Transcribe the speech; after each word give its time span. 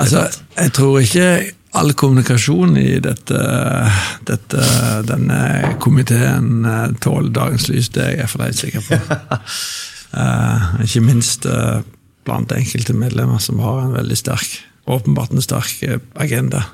Altså, 0.00 0.26
jeg 0.56 0.72
tror 0.76 1.00
ikke 1.02 1.30
all 1.78 1.92
kommunikasjon 1.94 2.74
i 2.80 2.98
dette, 3.02 3.40
dette, 4.26 4.64
denne 5.06 5.38
komiteen 5.82 6.66
eh, 6.66 6.88
tåler 7.02 7.30
dagens 7.34 7.68
lys. 7.70 7.92
Det 7.94 8.02
er 8.06 8.18
jeg 8.22 8.32
for 8.32 8.42
deg 8.42 8.58
sikker 8.58 8.86
på. 8.88 8.98
uh, 10.16 10.74
ikke 10.86 11.04
minst 11.06 11.46
uh, 11.46 11.84
blant 12.26 12.52
enkelte 12.56 12.96
medlemmer 12.96 13.42
som 13.42 13.62
har 13.62 13.84
en 13.84 13.94
veldig 13.94 14.18
sterk, 14.18 14.60
åpenbart 14.90 15.34
en 15.34 15.44
sterk 15.44 15.84
agenda. 16.18 16.64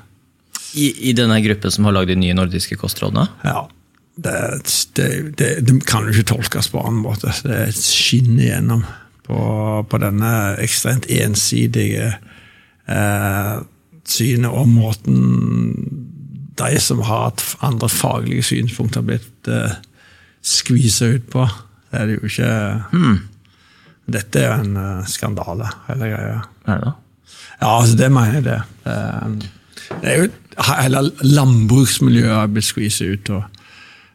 I, 0.73 0.91
I, 1.09 1.13
denne 1.17 1.39
gruppen 1.45 1.73
som 1.73 1.87
har 1.87 1.95
lagd 1.95 2.11
de 2.11 2.19
nye 2.19 2.35
nordiske 2.37 2.77
kostrådene? 2.81 3.27
Ja. 3.45 3.67
Det, 4.17 4.37
det, 4.97 5.07
det, 5.37 5.49
det, 5.61 5.75
kan 5.85 6.07
jo 6.07 6.13
ikke 6.15 6.31
tolkes 6.33 6.71
på 6.73 6.81
annen 6.81 7.03
måte. 7.05 7.31
Det 7.45 7.69
skinner 7.77 8.47
igjennom 8.47 8.81
på, 9.27 9.37
på 9.85 9.99
denne 10.01 10.31
ekstremt 10.63 11.05
ensidige 11.13 12.15
eh, 12.87 13.55
synet 14.07 14.51
og 14.51 14.69
måten 14.71 15.17
de 16.57 16.79
som 16.81 17.01
har 17.05 17.29
hatt 17.29 17.43
andre 17.65 17.89
faglige 17.91 18.45
synspunkter, 18.49 19.01
har 19.01 19.09
blitt 19.11 19.51
eh, 19.51 19.75
skvisa 20.41 21.11
ut 21.17 21.27
på. 21.31 21.45
Det 21.91 21.99
er 21.99 22.07
det 22.09 22.17
jo 22.17 22.29
ikke 22.29 22.53
hmm. 22.93 23.17
Dette 24.07 24.39
er 24.39 24.45
jo 24.47 24.63
en 24.63 24.77
uh, 24.79 25.07
skandale, 25.07 25.67
hele 25.89 26.07
greia. 26.13 26.35
Er 26.71 26.77
det? 26.79 26.91
Ja, 27.59 27.71
altså 27.73 27.97
det 27.99 28.07
mener 28.15 28.37
jeg 28.37 28.45
det. 28.45 28.59
Uh, 28.87 29.33
det 30.01 30.11
er 30.11 30.21
jo 30.21 30.29
Hele 30.57 31.03
landbruksmiljøet 31.21 32.33
har 32.33 32.47
blitt 32.49 32.65
skvisa 32.65 33.05
ut. 33.05 33.29
og 33.29 33.43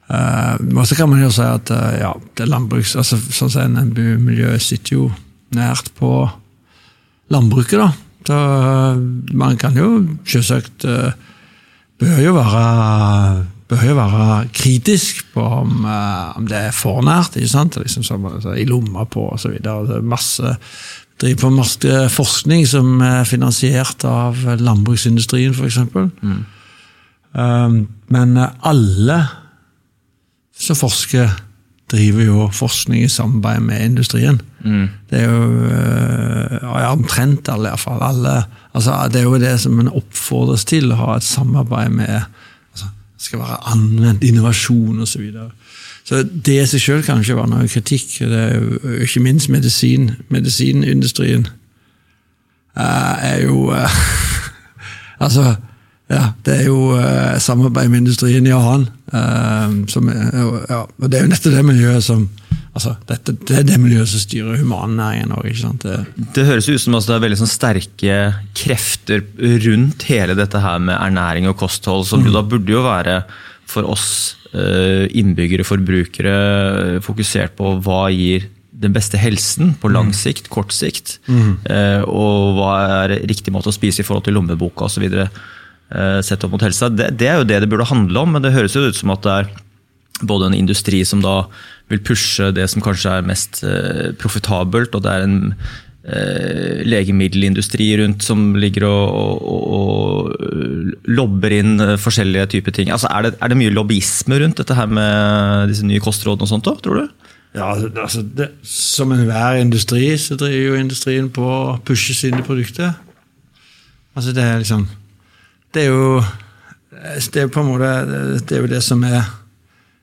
uh, 0.09 0.85
så 0.89 0.97
kan 0.99 1.11
man 1.13 1.21
jo 1.23 1.29
si 1.31 1.45
at 1.45 1.71
uh, 1.71 1.93
ja, 2.01 2.15
det 2.39 2.49
landbruks, 2.49 2.97
altså, 2.97 3.21
sånn 3.21 3.77
NMBU-miljøet 3.77 4.65
sitter 4.65 4.97
jo 4.97 5.05
nært 5.55 5.93
på 6.01 6.11
landbruket. 7.31 7.79
da. 7.79 7.93
Så 8.27 8.39
man 9.35 9.59
kan 9.59 9.77
jo 9.79 9.89
selvsagt 10.29 10.87
Bør 12.03 12.19
jo 12.19 12.33
være 12.35 12.63
bør 13.73 13.85
jo 13.87 13.95
være 13.97 14.49
kritisk 14.53 15.23
på 15.33 15.43
om, 15.63 15.85
om 16.37 16.47
det 16.49 16.59
er 16.59 16.75
for 16.77 17.01
nært. 17.05 17.37
ikke 17.39 17.49
sant? 17.49 17.79
Liksom 17.81 18.05
som, 18.05 18.27
altså, 18.29 18.53
I 18.59 18.67
lomma 18.69 19.07
på 19.09 19.25
osv. 19.33 19.55
Driver 19.63 21.41
på 21.41 21.53
masse 21.55 22.03
forskning 22.13 22.67
som 22.69 23.01
er 23.07 23.25
finansiert 23.29 24.05
av 24.09 24.43
landbruksindustrien, 24.61 25.55
f.eks. 25.55 25.79
Mm. 25.95 26.43
Um, 27.33 27.79
men 28.13 28.37
alle 28.37 29.19
som 30.59 30.77
forsker, 30.77 31.31
driver 31.93 32.25
jo 32.25 32.49
forskning 32.53 33.05
i 33.05 33.09
samarbeid 33.09 33.61
med 33.61 33.85
industrien. 33.85 34.41
Mm. 34.65 34.89
Det 35.11 35.21
er 35.21 35.31
jo 35.31 35.43
uh, 35.69 36.81
ja, 36.81 36.93
omtrent 36.93 37.49
alle, 37.53 37.69
iallfall. 37.69 38.03
Alle, 38.03 38.37
altså, 38.73 38.97
det 39.13 39.21
er 39.21 39.29
jo 39.29 39.41
det 39.41 39.55
som 39.61 39.81
en 39.81 39.93
oppfordres 39.93 40.65
til, 40.69 40.93
å 40.93 41.01
ha 41.01 41.17
et 41.17 41.27
samarbeid 41.27 41.93
med 41.95 42.15
altså, 42.15 42.91
Det 43.17 43.29
skal 43.29 43.43
være 43.43 43.59
anvendt 43.75 44.25
innovasjon 44.25 45.03
osv. 45.05 45.27
Så, 45.33 45.49
så 46.05 46.23
det 46.23 46.59
i 46.59 46.69
seg 46.71 46.87
sjøl 46.87 47.05
kan 47.07 47.21
ikke 47.23 47.39
være 47.39 47.53
noe 47.55 47.69
kritikk. 47.71 48.17
Det 48.33 48.45
er 48.47 48.57
jo 48.57 48.97
ikke 49.07 49.25
minst 49.29 49.53
medisin. 49.53 50.11
Medisinindustrien 50.33 51.47
uh, 52.77 53.15
er 53.21 53.45
jo 53.47 53.69
Altså 55.23 55.53
ja, 56.13 56.27
det 56.45 56.59
er 56.61 56.69
jo 56.69 56.93
uh, 56.93 57.39
samarbeid 57.41 57.91
med 57.91 58.05
industrien 58.05 58.47
i 58.49 58.55
annen. 58.55 58.89
Uh, 59.13 59.83
som, 59.93 60.09
ja, 60.09 60.85
og 60.85 61.09
det 61.09 61.19
er 61.19 61.27
jo 61.27 61.33
nettopp 61.33 61.57
det 61.57 61.67
miljøet 61.69 62.05
som 62.05 62.27
altså, 62.73 62.95
dette, 63.09 63.35
det 63.49 63.59
er 63.59 63.67
det 63.69 63.79
miljøet 63.81 64.11
som 64.11 64.23
styrer 64.23 64.61
humannæringen 64.61 65.35
òg. 65.37 65.51
Det, 65.83 65.99
det 66.37 66.47
høres 66.49 66.69
ut 66.71 66.83
som 66.83 66.97
altså, 66.97 67.13
det 67.13 67.19
er 67.19 67.25
veldig 67.27 67.41
sånn, 67.43 67.53
sterke 67.53 68.19
krefter 68.59 69.25
rundt 69.67 70.07
hele 70.09 70.37
dette 70.39 70.63
her 70.63 70.83
med 70.85 70.99
ernæring 70.99 71.49
og 71.51 71.59
kosthold, 71.61 72.07
som 72.09 72.23
mm. 72.23 72.29
jo 72.29 72.37
da 72.37 72.45
burde 72.55 72.77
jo 72.77 72.85
være 72.87 73.21
for 73.73 73.89
oss 73.89 74.09
uh, 74.53 75.07
innbyggere, 75.09 75.65
forbrukere, 75.65 76.35
fokusert 77.05 77.57
på 77.61 77.77
hva 77.85 78.05
gir 78.13 78.51
den 78.83 78.93
beste 78.93 79.21
helsen 79.21 79.77
på 79.79 79.93
lang 79.93 80.11
mm. 80.11 80.17
sikt, 80.19 80.49
kort 80.51 80.73
sikt, 80.75 81.21
mm. 81.31 81.69
og 82.11 82.57
hva 82.57 82.73
er 83.05 83.13
riktig 83.31 83.53
måte 83.55 83.71
å 83.71 83.75
spise 83.75 84.03
i 84.03 84.07
forhold 84.07 84.25
til 84.27 84.35
lommeboka 84.35 84.89
osv. 84.89 85.05
Eh, 85.93 86.21
sett 86.25 86.45
opp 86.45 86.55
mot 86.55 86.65
helsa. 86.65 86.89
Det, 86.89 87.11
det, 87.21 87.29
er 87.29 87.41
jo 87.41 87.49
det 87.49 87.61
det 87.65 87.69
burde 87.69 87.91
handle 87.91 88.25
om, 88.25 88.33
men 88.33 88.45
det 88.45 88.55
høres 88.55 88.77
jo 88.77 88.87
ut 88.89 88.97
som 88.97 89.13
at 89.13 89.25
det 89.27 89.37
er 89.43 89.53
både 90.23 90.49
en 90.49 90.57
industri 90.57 91.03
som 91.05 91.21
da 91.25 91.43
vil 91.91 92.01
pushe 92.07 92.53
det 92.55 92.69
som 92.71 92.85
kanskje 92.85 93.19
er 93.19 93.27
mest 93.27 93.61
eh, 93.67 94.13
profitabelt, 94.21 94.95
og 94.97 95.05
det 95.05 95.13
er 95.13 95.27
en 95.27 95.37
eh, 96.07 96.81
legemiddelindustri 96.89 97.91
rundt 98.01 98.25
som 98.25 98.55
ligger 98.57 98.87
og, 98.89 99.43
og, 99.53 99.67
og 99.77 101.11
lobber 101.13 101.59
inn 101.59 101.75
forskjellige 102.01 102.55
typer 102.57 102.79
ting. 102.79 102.95
Altså, 102.95 103.11
er, 103.13 103.29
det, 103.29 103.35
er, 103.37 103.53
det, 103.53 103.61
mye 103.61 103.75
lobbyisme 103.77 104.41
rundt 104.41 104.63
dette 104.63 104.79
her 104.79 104.89
med 104.89 105.75
disse 105.75 105.85
nye 105.85 106.01
kostrådene 106.01 106.49
og 106.49 106.55
sånt 106.55 106.73
òg, 106.73 106.81
tror 106.87 107.03
du? 107.03 107.29
Ja, 107.53 107.75
altså 107.77 108.23
det, 108.25 108.47
Som 108.65 109.13
enhver 109.13 109.59
industri 109.61 110.07
så 110.17 110.39
driver 110.41 110.71
jo 110.71 110.81
industrien 110.81 111.29
på 111.29 111.45
å 111.45 111.77
pushe 111.85 112.17
sine 112.17 112.41
produkter. 112.47 112.95
Altså 114.17 114.33
det 114.33 114.47
er 114.47 114.63
liksom 114.63 114.87
det 115.75 115.87
er 115.87 115.93
jo 115.93 116.23
det 117.33 117.43
er 117.43 117.51
på 117.51 117.63
en 117.63 117.71
måte 117.71 117.93
det 118.47 118.57
er 118.57 118.65
jo 118.65 118.71
det 118.71 118.83
som 118.85 119.03
er 119.05 119.25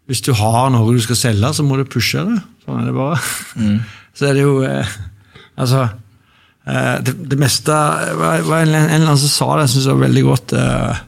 Hvis 0.09 0.23
du 0.25 0.33
har 0.33 0.71
noe 0.73 0.93
du 0.95 1.01
skal 1.03 1.15
selge, 1.15 1.53
så 1.53 1.63
må 1.63 1.77
du 1.77 1.83
pushe 1.85 2.23
det. 2.25 2.39
Sånn 2.65 2.79
er 2.81 2.87
det 2.89 2.95
bare. 2.95 3.19
Mm. 3.61 3.75
Så 4.17 4.25
er 4.25 4.33
det 4.33 4.41
jo 4.41 4.55
eh, 4.65 4.95
Altså 5.53 5.83
eh, 6.65 6.95
det, 7.05 7.13
det, 7.29 7.37
meste 7.37 7.75
var, 8.17 8.41
en, 8.41 8.73
en, 8.73 8.87
eller 8.87 9.05
annen 9.05 9.21
som 9.21 9.31
sa 9.31 9.51
det, 9.53 9.67
jeg 9.67 9.75
syns 9.75 9.91
var 9.91 10.01
veldig 10.01 10.23
godt 10.25 10.55
eh, 10.57 11.03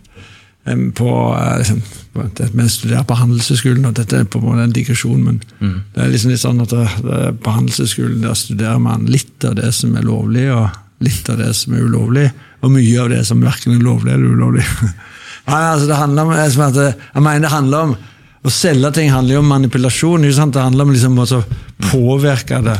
på 0.95 1.15
liksom, 1.63 1.81
Vi 2.53 2.67
studerer 2.69 3.07
på 3.09 3.17
Handelshøyskolen, 3.17 3.87
og 3.89 3.97
dette 3.97 4.19
er 4.19 4.29
på 4.29 4.37
en 4.37 4.45
måte 4.45 4.67
en 4.67 4.75
digresjon, 4.75 5.23
men 5.23 5.41
mm. 5.57 5.77
det 5.95 6.03
er 6.03 6.13
liksom 6.13 6.35
litt 6.35 6.43
sånn 6.43 6.61
at 6.61 6.75
det, 6.75 6.85
det, 7.07 7.21
på 7.41 7.55
Handelshøyskolen 7.55 8.21
der 8.21 8.37
studerer 8.37 8.83
man 8.83 9.09
litt 9.09 9.47
av 9.47 9.57
det 9.57 9.71
som 9.73 9.97
er 9.97 10.05
lovlig, 10.05 10.45
og 10.53 10.69
litt 11.01 11.31
av 11.33 11.41
det 11.41 11.49
som 11.57 11.73
er 11.73 11.87
ulovlig 11.87 12.27
og 12.61 12.73
mye 12.73 13.01
av 13.01 13.09
det 13.11 13.23
som 13.27 13.41
verken 13.41 13.75
er 13.75 13.83
lovlig 13.83 14.13
eller 14.13 14.37
ulovlig. 14.37 14.65
Nei, 15.49 15.61
altså 15.65 15.89
det 15.89 15.97
handler 15.97 16.27
om, 16.27 16.33
jeg, 16.37 16.53
mener 17.17 17.45
det 17.45 17.49
handler 17.51 17.87
om 17.87 17.93
Å 18.41 18.51
selge 18.53 18.91
ting 18.93 19.09
handler 19.13 19.35
jo 19.35 19.41
om 19.43 19.49
manipulasjon. 19.49 20.23
Det 20.25 20.61
handler 20.61 20.87
om 20.87 20.93
liksom 20.93 21.19
å 21.21 21.41
påvirke 21.91 22.61
det. 22.65 22.77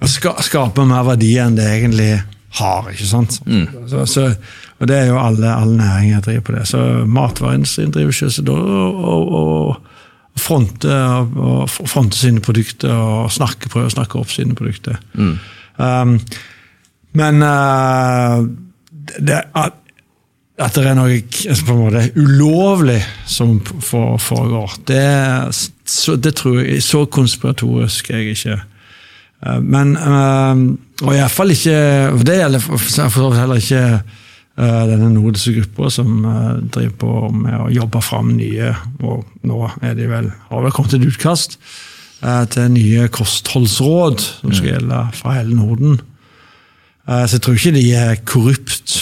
Å 0.00 0.10
skape 0.10 0.84
mer 0.86 1.06
verdi 1.08 1.32
enn 1.42 1.56
det 1.58 1.66
egentlig 1.66 2.12
har. 2.58 2.90
ikke 2.90 3.08
sant? 3.08 3.40
Mm. 3.46 3.66
Så, 3.90 4.04
så, 4.06 4.26
og 4.78 4.90
det 4.90 4.96
er 4.96 5.10
jo 5.10 5.18
alle, 5.18 5.50
alle 5.50 5.76
næringer 5.80 6.22
driver 6.24 6.46
på 6.46 6.54
det. 6.56 6.62
Så 6.70 6.82
matvareindustrien 7.10 7.90
driver 7.94 8.16
selvsagt 8.16 8.50
og, 8.54 9.90
fronte, 10.38 10.94
og, 11.26 11.66
fronte 11.70 12.18
sine 12.18 12.42
produkter 12.44 12.94
og 12.94 13.34
snakke, 13.34 13.70
prøve 13.72 13.90
å 13.90 13.96
snakke 13.96 14.22
opp 14.22 14.30
sine 14.30 14.56
produkter. 14.58 15.02
Mm. 15.18 15.36
Um, 15.80 16.16
men 17.18 17.42
uh, 17.42 18.46
det, 19.18 19.42
at, 19.54 19.76
at, 20.58 20.74
det 20.74 20.86
er 20.86 20.96
noe 20.98 21.18
altså 21.20 21.66
på 21.66 21.74
en 21.74 21.82
måte 21.84 22.04
ulovlig 22.16 23.00
som 23.26 23.58
foregår, 23.80 24.76
det, 24.90 25.04
så, 25.84 26.16
det 26.16 26.34
tror 26.40 26.60
jeg 26.60 26.82
Så 26.84 27.04
konspiratorisk 27.06 28.10
er 28.10 28.24
jeg 28.24 28.36
ikke. 28.38 28.60
Eh, 29.46 29.60
men 29.60 29.94
eh, 29.96 30.64
Og 31.06 31.14
iallfall 31.16 31.54
ikke 31.54 31.76
Det 32.26 32.40
gjelder 32.42 32.64
for 32.64 32.82
så 32.88 33.28
vidt 33.30 33.40
heller 33.40 33.62
ikke 33.62 33.84
eh, 34.00 34.82
denne 34.90 35.12
nordiske 35.14 35.54
gruppa 35.60 35.92
som 35.94 36.26
driver 36.72 36.96
på 37.00 37.14
med 37.32 37.56
å 37.56 37.70
jobbe 37.72 38.02
fram 38.04 38.34
nye 38.36 38.74
og 39.00 39.24
Nå 39.48 39.62
er 39.80 39.96
de 39.96 40.10
vel, 40.10 40.28
har 40.50 40.66
vel 40.66 40.74
kommet 40.76 40.98
et 40.98 41.08
utkast 41.08 41.58
til 42.52 42.66
nye 42.68 43.06
kostholdsråd 43.08 44.20
som 44.20 44.50
skal 44.52 44.66
mm. 44.66 44.72
gjelde 44.74 44.96
fra 45.16 45.38
hele 45.38 45.56
Norden. 45.56 45.94
Eh, 47.08 47.24
så 47.26 47.36
jeg 47.36 47.44
tror 47.44 47.58
ikke 47.58 47.76
de 47.78 47.86
er 47.96 48.20
korrupt. 48.28 48.96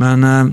Men 0.00 0.24
eh, 0.28 0.52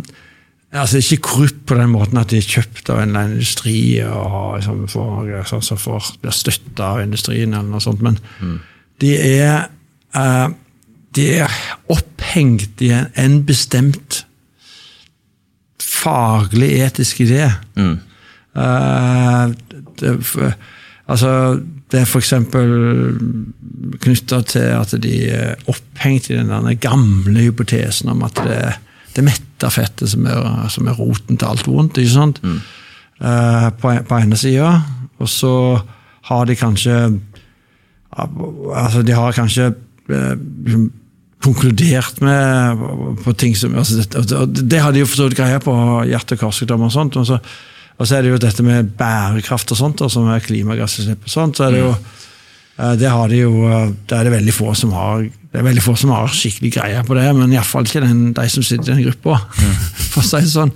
altså 0.72 1.02
ikke 1.02 1.22
korrupt 1.28 1.64
på 1.68 1.78
den 1.80 1.94
måten 1.94 2.20
at 2.22 2.32
de 2.32 2.40
er 2.40 2.48
kjøpt 2.48 2.90
av 2.90 3.02
en 3.02 3.10
eller 3.10 3.26
annen 3.26 3.40
industri 3.40 3.78
og 4.06 4.58
liksom, 4.58 4.84
får, 4.92 5.32
altså, 5.44 5.78
får, 5.80 6.12
blir 6.24 6.36
støtta 6.36 6.94
av 6.96 7.06
industrien, 7.06 7.54
eller 7.54 7.72
noe 7.72 7.84
sånt. 7.84 8.04
Men 8.06 8.20
mm. 8.40 8.58
de 9.04 9.16
er 9.18 9.66
uh, 10.16 10.52
de 11.16 11.28
er 11.44 11.56
opphengt 11.92 12.82
i 12.84 12.92
en, 12.96 13.10
en 13.20 13.42
bestemt 13.48 14.22
faglig 15.82 16.72
etisk 16.86 17.26
idé. 17.26 17.50
Mm. 17.76 17.98
Uh, 18.56 19.52
det, 20.00 20.16
altså 21.10 21.32
det 21.92 22.00
er 22.00 22.08
f.eks. 22.08 22.34
knytta 24.06 24.42
til 24.48 24.68
at 24.78 24.94
de 25.04 25.16
er 25.28 25.66
opphengt 25.72 26.30
i 26.30 26.38
den 26.38 26.78
gamle 26.80 27.48
hypotesen 27.48 28.12
om 28.14 28.24
at 28.28 28.40
det 28.46 28.58
er 28.62 28.80
det 29.16 29.26
metta 29.26 29.68
fettet 29.72 30.12
som 30.14 30.28
er, 30.30 30.46
som 30.72 30.88
er, 30.88 30.96
roten 30.96 31.40
til 31.40 31.50
alt 31.50 31.68
vondt. 31.68 32.00
ikke 32.00 32.14
sant? 32.14 32.40
Mm. 32.44 32.62
Uh, 33.22 33.68
på, 33.78 33.92
på 34.08 34.20
ene 34.24 34.40
sida. 34.40 34.72
Og 35.22 35.30
så 35.30 35.56
har 36.30 36.48
de 36.50 36.56
kanskje 36.60 37.02
Altså, 38.12 39.06
de 39.08 39.14
har 39.16 39.32
kanskje 39.32 39.70
uh, 39.72 40.80
konkludert 41.40 42.18
med 42.20 42.82
på 43.24 43.32
ting 43.40 43.56
som 43.56 43.78
altså 43.80 44.04
det, 44.04 44.66
det 44.68 44.82
har 44.84 44.92
de 44.92 45.00
jo 45.00 45.08
forstått 45.08 45.38
greie 45.38 45.62
på 45.64 45.76
hjerte- 46.10 46.36
og 46.36 46.42
karsykdommer 46.44 46.90
og 46.90 46.92
sånt. 46.92 47.16
Og 47.16 47.30
så, 47.30 47.40
og 48.02 48.08
så, 48.08 48.18
er 48.18 48.26
det 48.26 48.34
jo 48.34 48.42
dette 48.42 48.66
med 48.66 48.96
bærekraft 48.98 49.76
og 49.76 49.80
sånt, 49.80 50.02
og 50.02 50.10
som 50.14 50.30
er 50.34 50.44
klimagassutslipp 50.44 51.28
og 51.28 51.36
sånt. 51.36 51.60
så 51.60 51.68
er 51.68 51.76
det 51.76 51.84
jo 51.84 51.92
eh, 51.94 52.96
det 52.98 53.14
har 53.14 53.30
de 53.30 53.44
jo, 53.44 53.54
det 54.10 54.18
er 54.18 54.28
det 54.28 54.34
veldig 54.40 54.58
få 54.58 54.74
som 54.78 54.96
har 54.98 55.30
det 55.52 55.60
er 55.60 55.66
veldig 55.66 55.82
få 55.84 55.98
som 56.00 56.14
har 56.16 56.30
skikkelig 56.32 56.70
greie 56.78 57.00
på 57.04 57.16
det, 57.18 57.26
men 57.36 57.52
iallfall 57.52 57.84
ikke 57.84 58.06
den, 58.06 58.30
de 58.32 58.44
som 58.48 58.64
sitter 58.64 58.94
i 58.94 58.94
den 58.94 59.10
gruppa. 59.10 59.42
Mm. 59.60 59.74
for 60.14 60.22
å 60.22 60.24
si 60.24 60.40
det 60.46 60.52
sånn. 60.54 60.72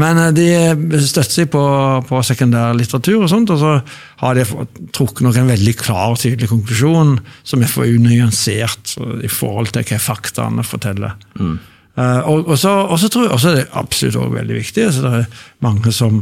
Men 0.00 0.20
eh, 0.20 0.34
de 0.36 1.00
støtter 1.00 1.32
seg 1.32 1.48
på, 1.54 1.62
på 2.04 2.20
sekundærlitteratur, 2.28 3.22
og 3.22 3.30
sånt, 3.32 3.54
og 3.54 3.62
så 3.62 3.72
har 4.20 4.36
de 4.36 4.44
trukket 4.92 5.24
nok 5.24 5.40
en 5.40 5.48
veldig 5.48 5.74
klar 5.80 6.12
og 6.12 6.20
tydelig 6.20 6.50
konklusjon, 6.52 7.16
som 7.40 7.64
er 7.64 7.72
for 7.72 7.88
unyansert 7.88 8.98
i 9.24 9.32
forhold 9.32 9.72
til 9.72 9.88
hva 9.88 10.02
faktaene 10.10 10.66
forteller. 10.66 11.16
Mm. 11.40 11.56
Uh, 11.98 12.20
og, 12.28 12.44
og, 12.52 12.54
så, 12.60 12.74
og, 12.84 12.98
så, 13.00 13.08
tror 13.10 13.24
jeg 13.24 13.34
også 13.34 13.54
det 13.56 13.62
er 13.64 13.78
absolutt 13.80 14.20
også 14.20 14.36
veldig 14.36 14.58
viktig. 14.60 14.84
Altså, 14.90 15.06
det 15.06 15.22
er 15.24 15.40
mange 15.64 15.94
som 15.96 16.20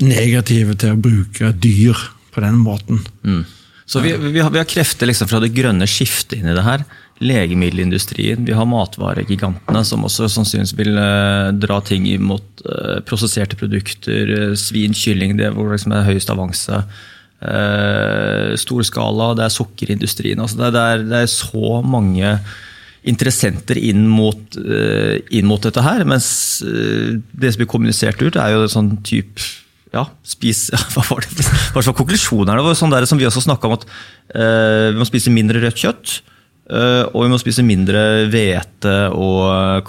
negative 0.02 0.74
til 0.78 0.90
å 0.94 1.02
bruke 1.02 1.52
dyr 1.58 1.96
på 2.34 2.40
den 2.44 2.56
måten. 2.62 2.98
Mm. 3.22 3.44
Så 3.88 4.02
vi, 4.04 4.12
vi, 4.12 4.40
har, 4.40 4.50
vi, 4.52 4.60
har, 4.60 4.68
krefter 4.68 5.08
liksom 5.08 5.30
fra 5.30 5.40
det 5.40 5.54
grønne 5.56 5.86
skiftet 5.88 6.38
inn 6.38 6.50
i 6.50 6.56
det 6.56 6.64
her 6.66 6.84
legemiddelindustrien, 7.24 8.44
vi 8.46 8.54
har 8.54 8.68
matvaregigantene 8.68 9.80
som 9.86 10.04
også 10.06 10.28
sannsynligvis 10.30 10.74
vil 10.78 10.92
uh, 10.94 11.50
dra 11.56 11.80
ting 11.82 12.06
imot 12.06 12.62
uh, 12.62 12.98
prosesserte 13.08 13.58
produkter, 13.58 14.30
uh, 14.30 14.52
svin, 14.58 14.94
kylling, 14.94 15.34
det 15.40 15.50
hvor 15.54 15.66
det 15.66 15.80
liksom 15.80 15.96
er 15.96 16.06
høyest 16.06 16.30
avanse. 16.34 16.82
Uh, 17.42 18.54
Storskala, 18.60 19.32
det 19.38 19.48
er 19.48 19.56
sukkerindustrien. 19.56 20.42
Altså 20.44 20.60
det, 20.60 20.72
det, 20.76 20.84
er, 20.84 21.04
det, 21.08 21.22
er, 21.24 21.32
så 21.32 21.80
mange 21.82 22.36
interessenter 23.08 23.78
inn 23.80 24.04
mot, 24.10 24.58
inn 24.58 25.46
mot 25.48 25.62
dette 25.64 25.80
her. 25.80 26.02
Mens 26.06 26.28
det 26.60 27.52
som 27.54 27.62
blir 27.62 27.70
kommunisert 27.70 28.20
ut, 28.20 28.36
er 28.36 28.52
jo 28.52 28.66
sånn 28.68 28.96
type 29.06 29.40
ja, 29.98 30.06
spis 30.26 30.68
Hva 30.94 31.04
var 31.10 31.26
det? 31.26 31.44
Hva 31.74 31.82
var 31.82 31.98
konklusjonen 31.98 32.52
her? 32.52 32.62
det? 32.62 32.66
var 32.70 32.78
Sånn 32.78 32.94
der 32.94 33.06
som 33.10 33.20
vi 33.20 33.28
også 33.28 33.44
snakka 33.44 33.68
om, 33.68 33.78
at 33.78 33.86
vi 34.28 34.98
må 34.98 35.06
spise 35.08 35.32
mindre 35.32 35.62
rødt 35.62 35.80
kjøtt. 35.80 36.18
Uh, 36.68 37.08
og 37.16 37.22
vi 37.24 37.30
må 37.32 37.38
spise 37.40 37.62
mindre 37.64 38.00
hvete 38.28 38.90
og 39.16 39.86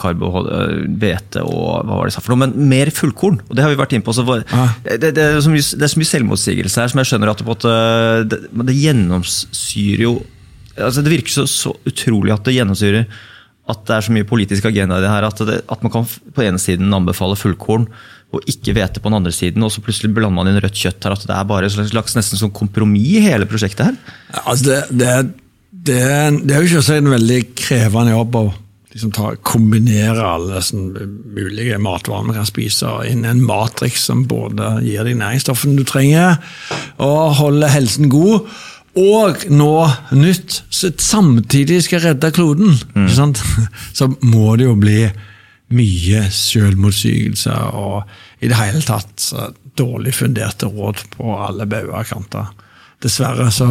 hvete 0.95 1.41
og 1.43 1.57
hva 1.59 1.81
var 1.89 2.05
det 2.07 2.13
jeg 2.13 2.15
sa 2.15 2.21
for 2.23 2.31
noe, 2.31 2.45
men 2.45 2.69
mer 2.71 2.91
fullkorn. 2.95 3.41
og 3.49 3.51
Det 3.51 3.65
har 3.65 3.73
vi 3.73 3.79
vært 3.81 3.95
inne 3.97 4.05
på. 4.07 4.15
Var, 4.15 4.45
ah. 4.55 4.77
det, 4.87 5.09
det, 5.17 5.25
er 5.25 5.41
så 5.43 5.51
mye, 5.51 5.65
det 5.81 5.89
selvmotsigelse 5.91 6.79
her 6.79 6.93
som 6.93 7.01
jeg 7.01 7.09
skjønner 7.11 7.33
at 7.33 7.43
det, 7.43 7.57
det, 8.31 8.39
det 8.69 8.77
gjennomsyrer 8.79 10.05
jo 10.05 10.13
altså 10.79 11.03
Det 11.03 11.11
virker 11.11 11.33
så, 11.33 11.43
så, 11.51 11.73
utrolig 11.89 12.31
at 12.31 12.45
det 12.47 12.55
gjennomsyrer 12.55 13.09
at 13.69 13.81
det 13.89 13.97
er 13.97 14.05
så 14.05 14.13
mye 14.15 14.29
politisk 14.29 14.69
agenda 14.69 15.01
i 15.01 15.03
det 15.03 15.11
her. 15.11 15.27
At, 15.27 15.41
at 15.43 15.83
man 15.83 15.91
kan 15.91 16.07
på 16.07 16.45
ene 16.45 16.61
siden 16.63 16.95
anbefale 16.95 17.35
fullkorn 17.37 17.89
og 18.29 18.45
ikke 18.45 18.75
hvete 18.77 19.01
på 19.01 19.09
den 19.09 19.17
andre 19.17 19.33
siden, 19.33 19.63
og 19.65 19.71
så 19.73 19.81
plutselig 19.81 20.13
blander 20.13 20.35
man 20.37 20.51
inn 20.51 20.61
rødt 20.61 20.77
kjøtt 20.77 21.05
her. 21.07 21.15
At 21.17 21.25
det 21.25 21.35
er 21.35 21.47
bare 21.49 21.69
et 21.69 21.73
slags 21.73 22.17
nesten 22.17 22.37
sånn 22.37 22.53
kompromiss 22.53 23.07
i 23.17 23.23
hele 23.25 23.47
prosjektet 23.49 23.89
her. 23.89 24.17
Altså 24.45 24.69
det, 24.69 24.81
det 25.01 25.13
det, 25.69 26.01
det 26.43 26.55
er 26.55 26.63
jo 26.63 26.79
ikke 26.79 26.97
en 26.97 27.13
veldig 27.13 27.43
krevende 27.57 28.13
jobb 28.15 28.35
å 28.39 28.47
liksom 28.89 29.11
ta, 29.13 29.29
kombinere 29.45 30.25
alle 30.25 30.61
sånn, 30.65 30.89
mulige 31.35 31.77
matvarer 31.81 32.27
vi 32.29 32.35
kan 32.39 32.49
spise 32.49 32.93
inn 33.09 33.23
en 33.27 33.43
matriks 33.45 34.07
som 34.09 34.25
både 34.29 34.79
gir 34.85 35.05
deg 35.07 35.19
næringsstoffene 35.19 35.77
du 35.77 35.85
trenger, 35.87 36.39
og 36.97 37.37
holder 37.39 37.73
helsen 37.75 38.09
god. 38.11 38.49
Og 38.99 39.45
nå 39.53 39.73
nytt, 40.17 40.63
samtidig 40.73 41.83
skal 41.85 42.01
redde 42.07 42.33
kloden. 42.35 42.73
Mm. 42.97 43.07
Så 43.97 44.09
må 44.25 44.55
det 44.57 44.65
jo 44.65 44.75
bli 44.79 45.03
mye 45.75 46.23
selvmotsigelse 46.33 47.53
og 47.77 48.41
i 48.41 48.49
det 48.49 48.57
hele 48.57 48.81
tatt 48.81 49.27
dårlig 49.77 50.15
funderte 50.17 50.69
råd 50.71 51.03
på 51.13 51.35
alle 51.37 51.67
bauger 51.69 52.07
kanter 52.09 52.49
dessverre 53.03 53.49
så, 53.53 53.67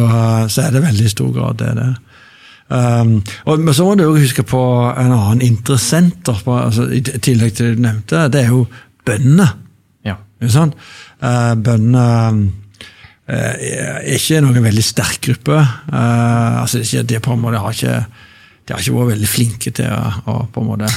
så, 0.49 0.65
er 0.65 0.75
det 0.75 0.85
veldig 0.85 1.09
stor 1.11 1.33
grad 1.35 1.59
det. 1.61 1.73
det. 1.77 1.89
Um, 2.69 3.15
og, 3.49 3.67
så 3.73 3.85
må 3.85 3.95
du 3.97 4.05
jo 4.05 4.17
huske 4.17 4.45
på 4.45 4.61
en 4.89 5.13
annen 5.13 5.43
interessent, 5.45 6.29
altså, 6.29 6.87
i 6.93 7.01
tillegg 7.01 7.55
til 7.57 7.71
det 7.71 7.77
du 7.77 7.83
nevnte. 7.85 8.27
Det 8.33 8.43
er 8.43 8.53
jo 8.53 8.63
bøndene. 9.05 9.49
Ja. 10.05 10.17
Sånn? 10.49 10.73
Uh, 11.21 11.53
bøndene 11.57 12.05
uh, 13.29 13.53
er 13.57 14.09
ikke 14.17 14.41
noen 14.45 14.65
veldig 14.65 14.85
sterk 14.85 15.21
gruppe. 15.29 15.61
Uh, 15.89 16.61
altså, 16.63 16.83
det 17.05 17.21
på 17.25 17.35
en 17.35 17.43
måte 17.45 17.61
har 17.63 17.77
ikke 17.77 17.99
de 18.69 18.75
har 18.75 18.83
ikke 18.83 18.99
vært 18.99 19.15
veldig 19.15 19.29
flinke 19.29 19.71
til 19.73 19.89
å, 19.89 20.01
å 20.29 20.33
på 20.53 20.61
en 20.61 20.67
måte 20.69 20.89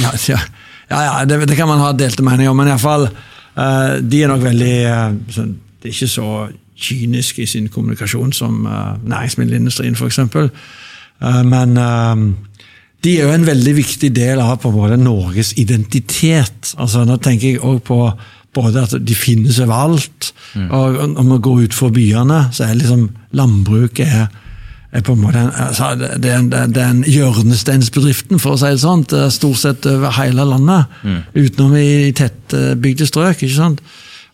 Ja, 0.00 0.12
ja, 0.32 1.00
ja 1.04 1.16
det, 1.28 1.42
det, 1.44 1.56
kan 1.58 1.68
man 1.68 1.82
ha 1.84 1.92
delte 1.92 2.24
meninger 2.24 2.54
om, 2.54 2.56
men 2.56 2.70
iallfall 2.72 3.04
uh, 3.10 3.98
De 4.00 4.22
er 4.24 4.32
nok 4.32 4.46
veldig 4.46 4.76
uh, 4.88 5.10
sånn, 5.34 5.52
Det 5.76 5.90
er 5.90 5.96
ikke 5.98 6.10
så 6.14 6.30
kynisk 6.78 7.42
i 7.42 7.46
sin 7.50 7.68
kommunikasjon 7.74 8.32
som 8.32 8.62
uh, 8.64 8.94
næringsmiddelindustrien 9.04 9.98
f.eks. 9.98 10.22
Uh, 10.24 11.42
men 11.44 11.76
uh, 11.76 12.14
de 13.04 13.14
er 13.18 13.26
jo 13.26 13.34
en 13.34 13.46
veldig 13.46 13.76
viktig 13.76 14.10
del 14.14 14.40
av 14.40 14.56
på 14.62 14.72
både 14.72 14.96
Norges 14.96 15.52
identitet. 15.60 16.72
Altså, 16.78 17.04
nå 17.04 17.18
tenker 17.22 17.50
jeg 17.50 17.60
også 17.60 17.84
på 17.90 18.00
både 18.56 18.86
at 18.86 18.94
de 19.04 19.14
finnes 19.14 19.58
overalt, 19.60 20.32
mm. 20.54 20.70
og 20.72 21.02
om 21.20 21.34
vi 21.34 21.42
går 21.44 21.64
ut 21.66 21.76
for 21.76 21.94
byene, 21.94 22.46
så 22.54 22.64
er 22.64 22.78
liksom 22.78 23.04
landbruket 23.36 24.06
er 24.06 24.30
på 24.88 25.12
en 25.12 25.20
måte 25.20 25.44
altså, 25.52 25.92
den, 26.00 26.22
den, 26.22 26.52
en, 26.52 26.72
det 26.72 26.82
er 26.82 26.92
en 26.94 27.04
hjørnesteinsbedriften, 27.04 28.40
for 28.40 28.56
å 28.56 28.60
si 28.60 28.70
det 28.72 28.80
sånn, 28.80 29.04
stort 29.34 29.60
sett 29.60 29.88
over 29.90 30.14
hele 30.16 30.46
landet. 30.48 31.00
Mm. 31.04 31.18
Utenom 31.36 31.74
i, 31.76 31.88
i 32.08 32.14
tettbygde 32.16 33.08
strøk. 33.08 33.42
ikke 33.42 33.58
sant? 33.58 33.82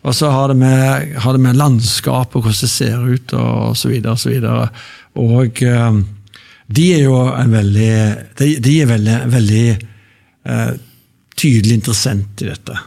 Og 0.05 0.13
så 0.15 0.29
har 0.29 0.51
det 0.51 0.57
med, 0.61 1.15
har 1.17 1.33
det 1.33 1.41
med 1.41 1.57
landskap 1.57 2.35
og 2.37 2.45
hvordan 2.45 2.61
det 2.61 2.69
ser 2.71 3.03
ut 3.03 3.33
og 3.35 3.77
så 3.77 3.89
videre 3.89 4.13
og 4.13 4.21
så 4.21 4.31
videre. 4.31 4.67
Og 5.17 5.61
um, 5.65 6.01
de 6.67 6.85
er 6.93 7.01
jo 7.05 7.17
en 7.29 7.53
veldig 7.53 7.93
De, 8.37 8.49
de 8.61 8.75
er 8.81 8.89
veldig, 8.89 9.17
veldig 9.33 9.65
uh, 10.49 10.73
tydelig 11.35 11.79
interessent 11.79 12.43
i 12.45 12.51
dette. 12.51 12.77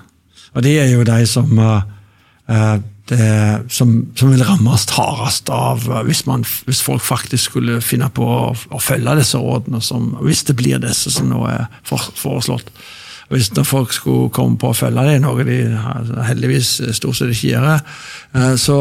Og 0.54 0.62
de 0.64 0.76
er 0.78 0.92
jo 0.92 1.06
de 1.06 1.18
som 1.28 1.58
uh, 1.58 2.78
det, 3.08 3.64
som, 3.72 3.94
som, 4.18 4.30
vil 4.32 4.44
rammes 4.44 4.84
hardest 4.92 5.48
av 5.52 5.86
hvis, 6.06 6.24
man, 6.28 6.44
hvis, 6.68 6.82
folk 6.84 7.04
faktisk 7.04 7.50
skulle 7.50 7.80
finne 7.84 8.10
på 8.12 8.26
å, 8.26 8.52
å 8.52 8.80
følge 8.82 9.16
disse 9.20 9.40
rådene, 9.40 9.80
som, 9.84 10.12
hvis 10.24 10.44
det 10.48 10.56
blir 10.58 10.82
disse 10.82 11.12
som 11.14 11.30
nå 11.30 11.42
er 11.48 11.66
foreslått. 11.88 12.70
Hvis 13.28 13.50
folk 13.68 13.92
skulle 13.92 14.32
komme 14.32 14.56
på 14.60 14.70
å 14.70 14.76
følge 14.76 15.04
det, 15.04 15.18
noe 15.20 15.44
de 15.44 15.58
heldigvis 16.28 16.78
stort 16.96 17.18
sett 17.18 17.34
ikke 17.34 17.50
gjør, 17.50 17.66
eh, 18.36 18.54
så 18.60 18.78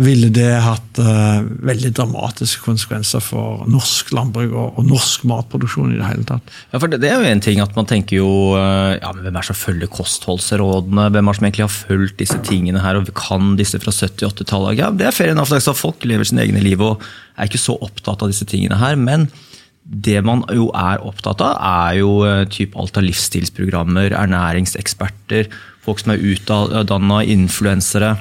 ville 0.00 0.30
det 0.32 0.48
hatt 0.64 1.00
uh, 1.02 1.42
veldig 1.66 1.90
dramatiske 1.96 2.62
konsekvenser 2.64 3.22
for 3.24 3.66
norsk 3.70 4.12
landbruk 4.16 4.52
og, 4.52 4.78
og, 4.80 4.86
norsk 4.88 5.26
matproduksjon 5.28 5.92
i 5.94 5.98
det 5.98 6.08
hele 6.08 6.26
tatt. 6.28 6.54
Ja, 6.72 6.80
for 6.80 6.90
det, 6.90 7.02
det, 7.02 7.10
er 7.10 7.20
jo 7.20 7.28
en 7.30 7.44
ting 7.44 7.60
at 7.62 7.76
man 7.76 7.88
tenker 7.90 8.20
jo 8.20 8.30
uh, 8.56 8.96
ja, 8.96 9.12
men 9.12 9.26
Hvem 9.26 9.40
er 9.40 9.48
som 9.50 9.58
følger 9.58 9.92
kostholdsrådene? 9.92 11.10
Hvem 11.12 11.30
er 11.30 11.38
som 11.38 11.48
egentlig 11.48 11.66
har 11.66 11.74
fulgt 11.74 12.18
disse 12.22 12.40
tingene 12.46 12.82
her 12.84 13.00
og 13.00 13.12
kan 13.18 13.54
disse 13.60 13.80
fra 13.82 13.94
70-80-tallet? 13.94 14.80
Ja, 14.80 14.90
det 14.94 15.10
er 15.10 15.16
fair 15.16 15.34
enough. 15.34 15.52
Folk 15.76 16.04
lever 16.08 16.28
sine 16.28 16.46
egne 16.46 16.64
liv 16.64 16.80
og 16.84 17.04
er 17.36 17.48
ikke 17.48 17.60
så 17.60 17.76
opptatt 17.80 18.24
av 18.24 18.32
disse 18.32 18.48
tingene 18.48 18.80
her. 18.80 18.98
men 19.00 19.28
det 19.90 20.20
man 20.22 20.44
jo 20.54 20.68
er 20.76 21.02
opptatt 21.02 21.40
av, 21.42 21.56
er 21.58 21.98
jo 21.98 22.10
eh, 22.22 22.44
typ 22.52 22.76
alt 22.78 22.98
av 23.00 23.04
livsstilsprogrammer, 23.06 24.14
ernæringseksperter, 24.14 25.50
folk 25.82 26.02
som 26.02 26.14
er 26.14 26.22
utdanna, 26.30 27.22
influensere. 27.26 28.12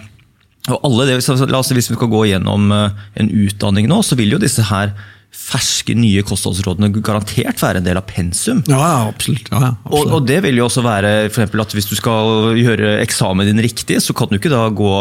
Og 0.67 0.83
alle 0.85 1.07
det, 1.07 1.21
oss 1.23 1.71
Hvis 1.71 1.87
vi 1.89 1.95
skal 1.95 2.11
gå 2.11 2.25
gjennom 2.29 2.67
eh, 2.75 2.99
en 3.21 3.31
utdanning 3.45 3.87
nå, 3.89 4.01
så 4.05 4.17
vil 4.19 4.35
jo 4.35 4.41
disse 4.41 4.65
her 4.69 4.93
ferske, 5.29 5.93
nye 5.93 6.23
kostholdsrådene 6.25 6.89
garantert 7.05 7.61
være 7.61 7.79
en 7.79 7.85
del 7.85 7.99
av 7.99 8.07
pensum. 8.09 8.63
Ja, 8.69 9.07
absolutt. 9.07 9.47
Ja, 9.53 9.75
absolutt. 9.77 9.93
Og, 9.93 10.13
og, 10.17 10.23
det 10.27 10.39
vil 10.45 10.57
jo 10.57 10.65
også 10.65 10.83
være 10.85 11.11
for 11.33 11.45
at 11.45 11.75
hvis 11.77 11.89
du 11.89 11.95
skal 11.97 12.57
gjøre 12.57 12.97
eksamen 13.03 13.47
din 13.47 13.61
riktig, 13.61 14.01
så 14.01 14.15
kan 14.17 14.31
du 14.31 14.39
ikke 14.39 14.51
da 14.51 14.65
gå 14.73 14.93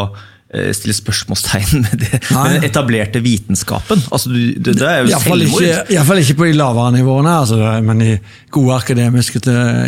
Eh, 0.49 0.71
stille 0.73 0.95
spørsmålstegn 0.97 1.81
med, 1.85 2.01
det, 2.01 2.23
den 2.31 2.63
etablerte 2.65 3.21
vitenskapen. 3.21 4.01
Altså, 4.09 4.31
det, 4.33 4.79
det 4.81 4.87
er 4.89 5.03
jo 5.03 5.11
Iallfall 5.11 5.45
ikke, 5.45 5.75
i 5.93 5.99
fall 6.09 6.21
ikke 6.23 6.37
på 6.39 6.47
de 6.49 6.55
lavere 6.57 6.95
nivåene, 6.95 7.35
altså, 7.43 7.59
men 7.85 8.01
i 8.01 8.15
gode 8.55 8.79
akademiske 8.81 9.43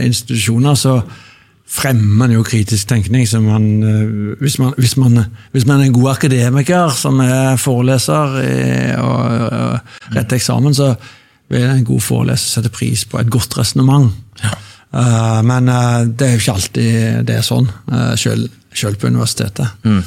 institusjoner 0.05 0.77
så 0.77 0.99
fremmer 1.71 2.25
man 2.25 2.35
jo 2.35 2.43
kritisk 2.47 2.89
tenkning. 2.91 3.29
Man, 3.45 3.69
eh, 3.87 4.35
hvis, 4.41 4.59
man, 4.59 4.75
hvis, 4.79 4.97
man, 4.99 5.25
hvis, 5.53 5.67
man, 5.67 5.81
er 5.81 5.91
en 5.91 5.99
god 5.99 6.11
akademiker 6.17 6.91
som 6.99 7.21
er 7.23 7.57
foreleser 7.61 8.37
og, 8.99 9.47
og 9.51 10.17
retter 10.17 10.41
eksamen, 10.41 10.75
så 10.75 10.95
vil 11.51 11.67
en 11.67 11.87
god 11.87 12.03
foreleser 12.03 12.59
sette 12.59 12.75
pris 12.75 13.05
på 13.07 13.19
et 13.21 13.31
godt 13.31 13.59
resonnement. 13.59 14.11
Eh, 14.91 15.43
men 15.47 15.71
uh, 15.71 16.03
det 16.07 16.27
er 16.27 16.35
jo 16.35 16.43
ikke 16.43 16.57
alltid 16.57 17.27
det 17.29 17.37
er 17.39 17.47
sånn, 17.47 17.69
uh, 17.93 18.15
selv, 18.19 18.99
på 18.99 19.11
universitetet. 19.11 19.79
Mm. 19.87 20.03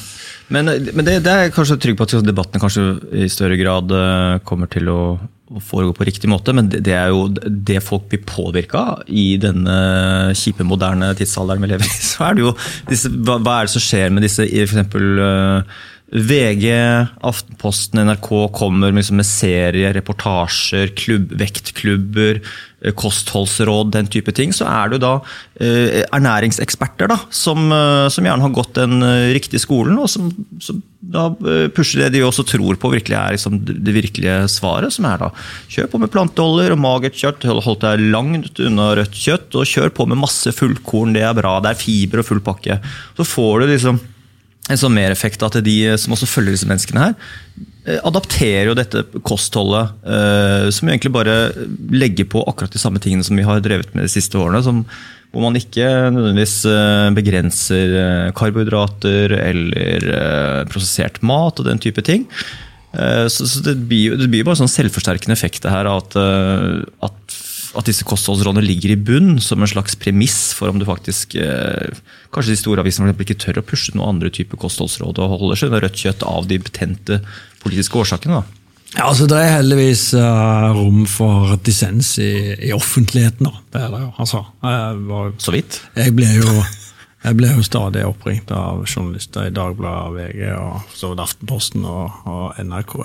Men, 0.51 0.67
men 0.67 1.05
det, 1.05 1.19
det, 1.25 1.31
er 1.31 1.53
kanskje 1.55 1.79
trygg 1.81 1.99
på 1.99 2.07
at 2.07 2.25
debattene 2.25 2.61
kanskje 2.61 2.83
i 3.23 3.29
større 3.31 3.57
grad 3.59 3.93
kommer 4.47 4.69
til 4.71 4.91
å, 4.91 4.99
å 5.53 5.61
foregå 5.63 5.93
på 5.97 6.07
riktig 6.07 6.29
måte, 6.31 6.53
men 6.55 6.69
det, 6.71 6.83
det, 6.87 6.95
er 6.97 7.13
jo 7.13 7.27
det 7.33 7.79
folk 7.85 8.09
blir 8.11 8.23
påvirka 8.27 8.83
i 9.07 9.33
denne 9.41 10.33
kjipe, 10.37 10.65
moderne 10.67 11.13
tidsalderen 11.17 11.63
vi 11.63 11.71
lever 11.73 11.89
i. 11.89 12.03
Så 12.11 12.27
er 12.27 12.37
det 12.37 12.45
jo 12.45 12.53
disse, 12.89 13.11
hva, 13.23 13.39
hva, 13.39 13.57
er 13.59 13.69
det 13.69 13.75
som 13.75 13.87
skjer 13.87 14.13
med 14.13 14.25
disse 14.25 14.47
f.eks. 14.47 14.95
Uh, 14.99 15.81
VG, 16.13 16.67
Aftenposten, 17.25 18.03
NRK 18.05 18.29
kommer 18.53 18.93
liksom 18.93 19.17
med 19.17 19.25
serier, 19.25 19.95
reportasjer, 19.97 20.91
klubb, 20.97 21.31
vektklubber, 21.39 22.37
eh, 22.37 22.72
kostholdsråd, 22.91 23.93
den 23.95 24.09
type 24.11 24.33
ting. 24.35 24.51
Så 24.55 24.67
er 24.67 24.93
det 24.93 25.01
da 25.03 25.13
eh, 25.61 26.03
ernæringseksperter 26.03 27.11
da, 27.11 27.19
som, 27.33 27.69
eh, 27.71 28.07
som, 28.11 28.27
gjerne 28.27 28.43
har 28.43 28.55
gått 28.55 28.75
den 28.79 28.99
riktige 29.33 29.63
skolen, 29.63 29.95
og 30.01 30.11
som, 30.11 30.31
som 30.63 30.81
da 31.13 31.27
pusher 31.75 32.05
det 32.05 32.13
de 32.15 32.21
også 32.23 32.45
tror 32.47 32.77
på 32.79 32.91
virkelig 32.93 33.17
er 33.19 33.35
liksom 33.35 33.57
det 33.63 33.95
virkelige 33.95 34.37
svaret, 34.51 34.93
som 34.95 35.07
er 35.09 35.19
da 35.19 35.29
kjør 35.71 35.89
på 35.91 35.99
med 35.99 36.11
planteoljer 36.13 36.75
og 36.75 36.79
magert 36.79 37.19
kjøtt, 37.19 37.43
hold 37.43 37.81
deg 37.83 38.05
langt 38.13 38.61
unna 38.63 38.93
rødt 38.99 39.19
kjøtt, 39.19 39.51
og 39.59 39.67
kjør 39.67 39.91
på 39.95 40.07
med 40.09 40.21
masse 40.23 40.55
fullkorn, 40.55 41.15
det 41.15 41.25
er 41.27 41.35
bra, 41.37 41.57
det 41.63 41.73
er 41.73 41.81
fiber 41.81 42.23
og 42.23 42.29
full 42.29 42.41
pakke. 42.43 42.79
Så 43.19 43.27
får 43.27 43.63
du 43.63 43.71
liksom 43.73 43.99
en 44.71 44.79
sånn 44.79 44.95
mereffekt 44.95 45.43
at 45.43 45.57
de 45.65 45.77
som 45.99 46.13
også 46.15 46.29
følger 46.29 46.55
disse 46.55 46.67
menneskene 46.69 47.07
her, 47.07 47.15
eh, 47.85 47.99
adapterer 48.07 48.69
jo 48.69 48.77
dette 48.79 49.03
kostholdet, 49.27 49.91
eh, 50.07 50.69
som 50.71 50.87
egentlig 50.87 51.11
bare 51.11 51.35
legger 51.91 52.29
på 52.31 52.45
akkurat 52.47 52.71
de 52.71 52.79
samme 52.79 53.01
tingene 53.03 53.25
som 53.27 53.35
vi 53.35 53.43
har 53.47 53.59
drevet 53.63 53.91
med 53.93 54.07
de 54.07 54.13
siste 54.13 54.39
årene. 54.39 54.63
Som, 54.63 54.85
hvor 55.33 55.43
man 55.43 55.57
ikke 55.59 55.83
nødvendigvis 56.13 56.59
eh, 56.69 57.09
begrenser 57.17 58.31
karbohydrater 58.37 59.33
eller 59.35 60.67
prosessert 60.71 61.19
mat 61.25 61.59
og 61.59 61.67
den 61.67 61.81
type 61.81 62.03
ting. 62.05 62.29
Så 62.93 63.47
det, 63.65 63.73
blir, 63.89 64.13
det 64.19 64.27
blir 64.29 64.43
bare 64.45 64.59
sånn 64.59 64.69
selvforsterkende 64.69 65.33
effekt 65.33 65.63
det 65.65 65.71
her 65.73 65.87
at, 65.89 66.13
at 66.13 67.37
at 67.73 67.87
disse 67.89 68.05
kostholdsrådene 68.07 68.65
ligger 68.65 68.93
i 68.93 68.99
bunn 68.99 69.37
som 69.41 69.63
en 69.63 69.69
slags 69.69 69.95
premiss 69.99 70.53
for 70.57 70.69
om 70.69 70.81
du 70.81 70.85
faktisk 70.87 71.37
eh, 71.41 71.93
Kanskje 72.33 72.55
de 72.55 72.59
store 72.61 72.81
avisene 72.81 73.13
ikke 73.13 73.37
tør 73.37 73.61
å 73.61 73.65
pushe 73.65 73.93
noen 73.93 74.15
andre 74.15 74.31
typer 74.33 74.57
kostholdsråd 74.61 75.21
og 75.21 75.37
holder 75.41 75.59
seg 75.59 75.69
under 75.69 75.83
rødt 75.85 75.99
kjøtt 76.01 76.23
av 76.25 76.47
de 76.49 76.57
betente 76.57 77.19
politiske 77.61 77.99
årsakene. 78.01 78.39
da. 78.41 78.61
Ja, 78.95 79.07
altså 79.11 79.27
Det 79.29 79.37
er 79.37 79.59
heldigvis 79.59 80.07
uh, 80.17 80.71
rom 80.73 81.03
for 81.09 81.53
dissens 81.65 82.15
i, 82.21 82.31
i 82.57 82.71
offentligheten. 82.73 83.45
da. 83.45 83.61
Det 83.69 83.83
er 83.83 83.93
det 83.93 84.01
jo. 84.01 84.09
altså. 84.17 84.41
Var, 84.63 85.35
Så 85.37 85.53
vidt? 85.53 85.81
Jeg 85.97 86.15
ble 86.17 86.31
jo... 86.39 86.63
Jeg 87.23 87.37
ble 87.39 87.53
jo 87.53 87.61
stadig 87.63 88.01
oppringt 88.03 88.49
av 88.51 88.81
journalister 88.83 89.45
i 89.47 89.51
Dagbladet, 89.55 90.25
VG 90.33 90.41
og 90.57 90.89
så 90.91 91.13
Aftenposten 91.15 91.85
og, 91.87 92.17
og 92.27 92.57
NRK. 92.59 92.97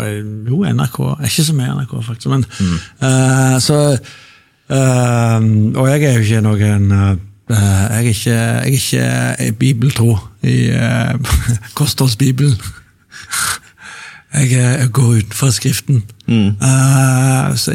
Jo, 0.48 0.64
NRK. 0.66 0.98
Er 1.12 1.28
ikke 1.28 1.44
så 1.46 1.54
mye 1.54 1.76
NRK, 1.76 1.92
faktisk. 2.02 2.32
Men, 2.32 2.42
mm. 2.58 2.80
uh, 3.04 3.58
så 3.62 3.76
Uh, 4.68 5.72
og 5.80 5.88
jeg 5.88 6.02
er 6.04 6.18
jo 6.18 6.24
ikke 6.26 6.40
noen 6.44 6.90
uh, 6.92 7.14
jeg, 7.48 7.90
er 7.90 8.00
ikke, 8.10 8.30
jeg 8.30 8.58
er 8.58 9.36
ikke 9.40 9.52
bibeltro 9.58 10.18
i 10.44 10.68
uh, 10.76 11.16
kostholdsbibelen. 11.78 12.58
jeg, 14.34 14.50
jeg, 14.50 14.88
går 14.92 15.02
utenfor 15.02 15.50
Skriften 15.50 16.02
mm. 16.26 16.50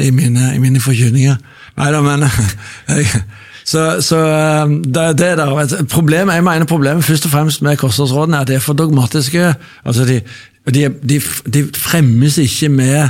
i, 0.00 0.10
mine, 0.10 0.52
i 0.54 0.58
mine 0.58 0.80
forkynninger. 0.80 1.34
Nei 1.76 1.90
da, 1.90 2.00
men 2.06 2.28
jeg, 2.88 3.06
så, 3.64 4.00
så 4.00 4.20
det, 4.84 5.18
det 5.18 5.34
der, 5.38 5.84
problemet, 5.90 6.34
Jeg 6.34 6.44
mener 6.44 6.64
problemet 6.64 7.04
først 7.04 7.24
og 7.24 7.30
fremst 7.30 7.62
med 7.62 7.76
kostholdsrådene 7.76 8.36
er 8.36 8.40
at 8.40 8.48
de 8.48 8.54
er 8.54 8.58
for 8.58 8.72
dogmatiske. 8.72 9.54
Altså 9.84 10.04
de, 10.04 10.20
de, 10.74 10.94
de, 11.08 11.20
de 11.54 11.68
fremmes 11.74 12.38
ikke 12.38 12.68
med 12.68 13.08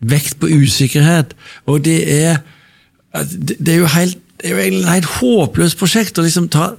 vekt 0.00 0.40
på 0.40 0.46
usikkerhet. 0.46 1.34
og 1.66 1.84
de 1.84 2.04
er 2.04 2.36
det 3.24 3.72
er 3.72 3.82
jo 3.82 3.90
helt, 3.94 4.18
det 4.40 4.48
er 4.48 4.54
jo 4.54 4.62
egentlig 4.62 4.84
et 4.84 4.94
helt 4.94 5.12
håpløst 5.18 5.78
prosjekt 5.80 6.18
å 6.18 6.24
liksom 6.26 6.48
ta 6.52 6.72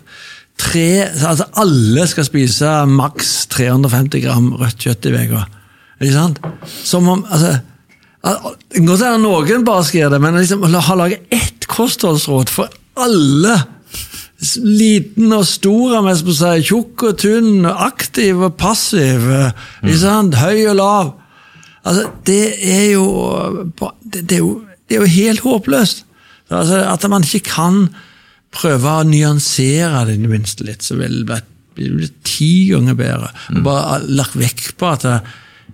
tre 0.58 1.06
altså 1.06 1.48
Alle 1.62 2.08
skal 2.10 2.26
spise 2.28 2.74
maks 2.90 3.32
350 3.54 4.24
gram 4.24 4.52
rødt 4.58 4.88
kjøtt 4.88 5.08
i 5.10 5.14
uka. 5.14 5.46
Ikke 6.02 6.14
sant? 6.14 6.42
Som 6.66 7.10
om 7.10 7.24
altså, 7.30 7.58
Det 8.22 8.80
kan 8.80 8.90
godt 8.90 9.06
hende 9.06 9.24
noen 9.24 9.66
bare 9.66 9.86
skal 9.88 10.02
gjøre 10.04 10.16
det, 10.16 10.22
men 10.26 10.40
liksom, 10.42 10.66
ha 10.66 10.98
laget 11.00 11.34
ett 11.34 11.68
kostholdsråd 11.70 12.52
for 12.54 12.74
alle. 12.98 13.56
Liten 14.62 15.32
og 15.34 15.46
stor, 15.50 15.96
jeg 16.10 16.20
skal 16.20 16.36
si, 16.40 16.66
tjukk 16.70 17.06
og 17.08 17.22
tynn, 17.22 17.66
aktiv 17.66 18.42
og 18.46 18.58
passiv. 18.60 19.26
Ikke 19.82 20.02
sant? 20.02 20.38
Høy 20.42 20.68
og 20.74 20.78
lav. 20.78 21.14
Altså, 21.88 22.10
det 22.28 22.58
er 22.68 22.92
jo 22.98 23.08
Det, 24.04 24.26
det, 24.28 24.36
er, 24.36 24.44
jo, 24.44 24.62
det 24.90 24.98
er 24.98 25.06
jo 25.06 25.16
helt 25.16 25.46
håpløst. 25.46 26.07
Altså, 26.50 26.80
at 26.88 27.10
man 27.12 27.26
ikke 27.28 27.50
kan 27.52 27.88
prøve 28.56 28.94
å 29.02 29.06
nyansere 29.08 30.06
det 30.08 30.18
i 30.18 30.22
det 30.24 30.32
minste 30.32 30.66
litt, 30.68 30.86
så 30.86 30.98
vil 31.00 31.22
det 31.28 31.42
bli 31.78 32.08
ti 32.26 32.70
ganger 32.72 32.98
bedre. 32.98 33.34
Mm. 33.52 33.62
Bare 33.66 34.00
lagt 34.08 34.38
vekt 34.40 34.78
på 34.80 34.90
at 34.90 35.06
det, 35.06 35.20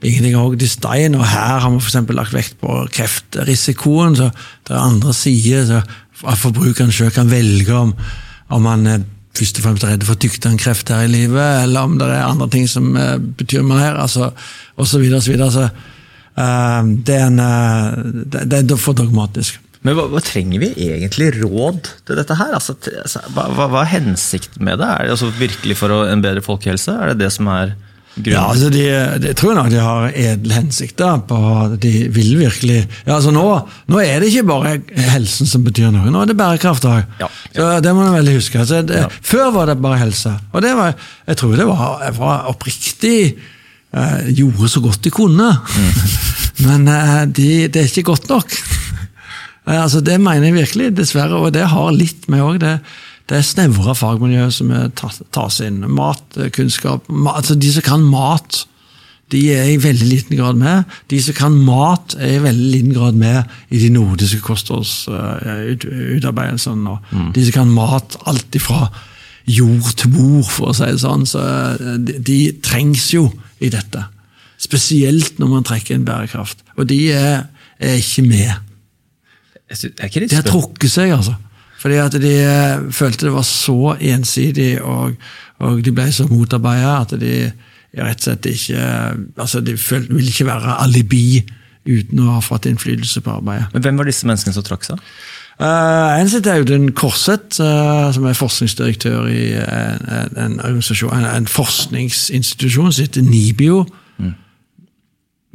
ingenting 0.04 0.34
er 0.34 0.44
hogd 0.44 0.66
i 0.66 0.70
stein, 0.70 1.16
og 1.16 1.26
her 1.30 1.62
har 1.64 1.72
vi 1.72 1.80
f.eks. 1.80 2.00
lagt 2.18 2.36
vekt 2.36 2.58
på 2.60 2.82
kreftrisikoen. 2.92 4.18
så 4.20 4.32
Det 4.68 4.76
er 4.76 4.84
andre 4.84 5.14
sider, 5.16 5.66
så 5.70 5.82
at 6.24 6.40
forbrukeren 6.40 6.92
selv 6.92 7.16
kan 7.16 7.32
velge 7.32 7.74
om, 7.76 7.94
om 8.50 8.64
man 8.64 8.88
er 8.88 9.04
først 9.34 9.60
og 9.60 9.66
fremst 9.66 9.86
redd 9.88 10.06
for 10.06 10.20
tykktarmkreft 10.20 10.92
her 10.94 11.08
i 11.08 11.12
livet, 11.12 11.64
eller 11.64 11.88
om 11.88 11.98
det 11.98 12.10
er 12.12 12.28
andre 12.28 12.50
ting 12.54 12.68
som 12.70 12.92
uh, 12.96 13.18
betyr 13.18 13.66
mer, 13.66 13.98
altså, 13.98 14.30
osv. 14.78 15.08
osv. 15.18 15.40
Så, 15.56 15.68
uh, 16.38 16.82
det, 17.08 17.18
er 17.18 17.28
en, 17.32 17.40
uh, 17.42 18.24
det, 18.30 18.46
det 18.54 18.76
er 18.76 18.82
for 18.82 18.98
dogmatisk. 18.98 19.63
Men 19.84 19.98
hva, 19.98 20.06
hva, 20.12 20.22
trenger 20.24 20.62
vi 20.64 20.70
egentlig 20.88 21.34
råd 21.42 21.90
til 22.08 22.20
dette 22.20 22.38
her? 22.40 22.54
Altså, 22.56 22.76
hva, 23.36 23.50
hva, 23.52 23.68
hva, 23.68 23.82
er 23.84 23.96
hensikten 23.98 24.64
med 24.64 24.80
det? 24.80 24.88
Er 24.88 25.08
det 25.10 25.16
altså 25.18 25.32
virkelig 25.36 25.76
for 25.80 26.06
en 26.08 26.24
bedre 26.24 26.44
folkehelse? 26.44 26.96
Er 26.96 27.12
det 27.12 27.26
det 27.26 27.34
som 27.36 27.50
er 27.52 27.74
grunnen? 28.16 28.32
Ja, 28.32 28.46
altså 28.48 28.70
de, 28.72 28.86
de, 29.26 29.34
tror 29.36 29.58
nok 29.58 29.72
de 29.74 29.82
har 29.84 30.16
edle 30.16 30.56
hensikter. 30.56 31.20
på 31.28 31.40
De 31.84 31.92
vil 32.16 32.38
virkelig 32.40 32.80
ja, 32.80 33.18
altså 33.18 33.34
nå, 33.36 33.44
nå, 33.92 34.00
er 34.00 34.24
det 34.24 34.32
ikke 34.32 34.46
bare 34.54 34.78
helsen 35.12 35.50
som 35.52 35.66
betyr 35.68 35.92
noe, 35.92 36.12
nå 36.14 36.24
er 36.24 36.32
det 36.32 36.38
bærekraft 36.40 36.88
òg. 36.88 37.02
Ja, 37.20 37.28
ja. 37.28 37.58
Så 37.58 37.72
Det 37.84 37.96
må 37.96 38.06
man 38.06 38.16
veldig 38.22 38.38
huske. 38.40 38.64
Altså, 38.64 38.80
det, 38.88 39.04
før 39.20 39.52
var 39.58 39.68
det 39.72 39.82
bare 39.84 40.00
helse. 40.06 40.32
Og 40.54 40.64
det 40.64 40.72
var, 40.80 40.96
jeg 41.28 41.42
tror 41.42 41.60
det 41.60 41.68
var, 41.68 42.08
var 42.16 42.48
oppriktig 42.54 43.18
eh, 43.28 44.32
Gjorde 44.32 44.72
så 44.72 44.80
godt 44.88 45.04
de 45.04 45.12
kunne. 45.12 45.52
Mm. 45.52 45.94
Men 46.70 46.88
eh, 46.88 47.22
de, 47.28 47.52
det 47.68 47.84
er 47.84 47.92
ikke 47.92 48.14
godt 48.14 48.32
nok. 48.32 48.56
Eh, 49.68 49.84
altså, 49.84 50.00
det 50.04 50.22
mener 50.22 50.44
jeg 50.50 50.60
virkelig, 50.60 50.98
dessverre. 50.98 51.36
Og 51.40 51.54
det 51.56 51.66
har 51.72 51.92
litt 51.96 52.30
med 52.32 52.42
òg 52.44 52.56
det, 52.64 52.76
det 53.32 53.46
snevre 53.48 53.94
fagmiljøet 53.96 54.54
som 54.54 54.68
tas 55.34 55.62
inn. 55.64 55.80
Matkunnskap 55.88 57.02
altså 57.10 57.56
De 57.56 57.72
som 57.72 57.82
kan 57.86 58.02
mat, 58.04 58.68
de 59.32 59.54
er 59.56 59.66
i 59.72 59.82
veldig 59.82 60.08
liten 60.08 60.38
grad 60.38 60.56
med. 60.60 60.84
De 61.10 61.22
som 61.24 61.34
kan 61.38 61.52
mat, 61.66 62.16
er 62.20 62.36
i 62.36 62.44
veldig 62.44 62.72
liten 62.76 62.94
grad 62.94 63.14
med 63.18 63.44
i 63.74 63.80
de 63.82 63.90
nordiske 63.94 64.42
kostholdsutarbeidelsene. 64.46 66.90
Uh, 66.90 66.98
mm. 67.10 67.32
De 67.34 67.46
som 67.48 67.54
kan 67.62 67.72
mat, 67.74 68.18
alt 68.30 68.56
ifra 68.56 68.82
jord 69.50 69.94
til 70.00 70.10
bord, 70.14 70.50
for 70.52 70.66
å 70.70 70.74
si 70.78 70.88
det 70.92 71.02
sånn. 71.02 71.26
Så 71.28 71.40
eh, 71.42 71.78
de, 72.04 72.14
de 72.20 72.40
trengs 72.64 73.14
jo 73.16 73.24
i 73.64 73.70
dette. 73.74 74.02
Spesielt 74.62 75.40
når 75.42 75.48
man 75.52 75.64
trekker 75.68 75.96
inn 75.96 76.08
bærekraft. 76.08 76.58
Og 76.78 76.84
de 76.92 77.00
er, 77.16 77.36
er 77.80 77.96
ikke 78.00 78.24
med. 78.28 78.52
De 80.32 80.40
har 80.40 80.48
trukket 80.48 80.92
seg, 80.92 81.14
altså. 81.16 81.36
Fordi 81.84 82.00
at 82.00 82.16
de 82.22 82.32
eh, 82.40 82.84
følte 82.96 83.28
det 83.28 83.34
var 83.34 83.46
så 83.48 83.96
ensidig, 84.00 84.78
og, 84.82 85.18
og 85.60 85.84
de 85.84 85.92
ble 85.96 86.08
så 86.16 86.28
motarbeida 86.30 86.96
at 87.02 87.16
de 87.20 87.36
rett 87.94 88.24
og 88.24 88.26
slett 88.26 88.48
ikke 88.50 88.86
altså 89.38 89.62
De 89.62 89.76
følte, 89.78 90.16
ville 90.16 90.32
ikke 90.32 90.48
være 90.48 90.80
alibi 90.82 91.44
uten 91.84 92.22
å 92.24 92.38
ha 92.38 92.42
fått 92.42 92.70
innflytelse 92.70 93.22
på 93.22 93.34
arbeidet. 93.36 93.68
Men 93.74 93.84
Hvem 93.84 94.00
var 94.00 94.08
disse 94.08 94.28
menneskene 94.28 94.56
som 94.56 94.66
trakk 94.66 94.88
seg? 94.88 95.02
Uh, 95.60 96.16
en 96.18 96.30
sitter 96.32 96.56
Audun 96.58 96.88
Korseth, 96.98 97.60
uh, 97.62 98.08
som 98.16 98.26
er 98.26 98.38
forskningsdirektør 98.38 99.28
i 99.30 99.44
en, 99.60 100.32
en, 100.40 100.56
en, 100.64 101.28
en 101.28 101.50
forskningsinstitusjon 101.52 102.90
som 102.96 103.04
heter 103.04 103.28
NIBIO. 103.28 103.84
Mm. 104.18 104.32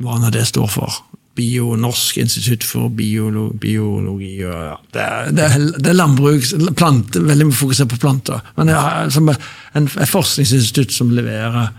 Hva 0.04 0.20
nå 0.20 0.30
det 0.36 0.44
står 0.52 0.68
for. 0.70 1.00
Bio, 1.38 1.74
Norsk 1.78 2.18
institutt 2.18 2.66
for 2.66 2.90
biolo, 2.90 3.48
biologi 3.60 4.32
og 4.42 4.56
ja. 4.56 4.74
det, 4.94 5.04
er, 5.04 5.30
det, 5.30 5.44
er, 5.44 5.66
det, 5.76 5.92
er, 5.92 5.98
landbruk, 5.98 6.48
plante, 6.78 7.22
veldig 7.22 7.52
fokusert 7.54 7.92
på 7.92 8.00
planter. 8.02 8.42
Men 8.56 8.72
det 8.72 8.78
er 8.80 9.12
som 9.14 9.30
en, 9.30 9.38
en 9.78 9.88
forskningsinstitutt 9.88 10.94
som 10.96 11.14
leverer 11.14 11.70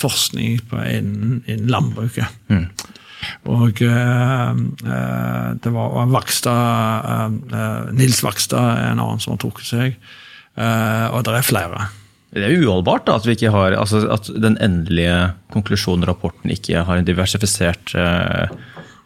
forskning 0.00 0.60
innen, 0.70 1.40
innen 1.46 1.70
landbruket. 1.72 2.40
Mm. 2.52 2.68
Og 3.50 3.82
eh, 3.84 4.60
det 5.60 5.72
var 5.74 6.12
Vakstad, 6.14 7.34
eh, 7.52 7.94
Nils 7.98 8.22
Vakstad 8.24 8.76
er 8.76 8.92
en 8.92 9.02
annen 9.02 9.22
som 9.22 9.34
har 9.34 9.42
trukket 9.42 9.72
seg. 9.74 9.98
Og 10.60 11.22
det 11.24 11.32
er 11.38 11.46
flere. 11.46 11.84
Det 12.30 12.44
er 12.46 12.62
uholdbart 12.62 13.06
da, 13.08 13.16
at, 13.18 13.42
har, 13.54 13.74
altså, 13.78 14.02
at 14.12 14.28
den 14.38 14.58
endelige 14.62 15.32
konklusjonen 15.54 16.04
og 16.04 16.12
rapporten 16.12 16.52
ikke 16.52 16.84
har 16.86 17.00
en 17.00 17.06
diversifisert 17.06 17.94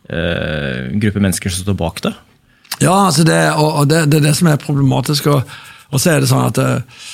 gruppe 0.04 1.20
mennesker 1.22 1.48
som 1.48 1.64
står 1.64 1.76
bak 1.80 2.02
det. 2.04 2.12
Ja, 2.82 3.06
altså 3.06 3.24
det, 3.24 3.38
og, 3.56 3.88
det, 3.88 4.04
det 4.12 4.20
er 4.20 4.26
det 4.28 4.36
som 4.38 4.50
er 4.50 4.60
problematisk. 4.60 5.28
Og, 5.32 5.54
og 5.90 6.02
så 6.02 6.14
er 6.14 6.22
det 6.22 6.30
sånn 6.30 6.48
at 6.48 6.60
eh, 6.60 7.06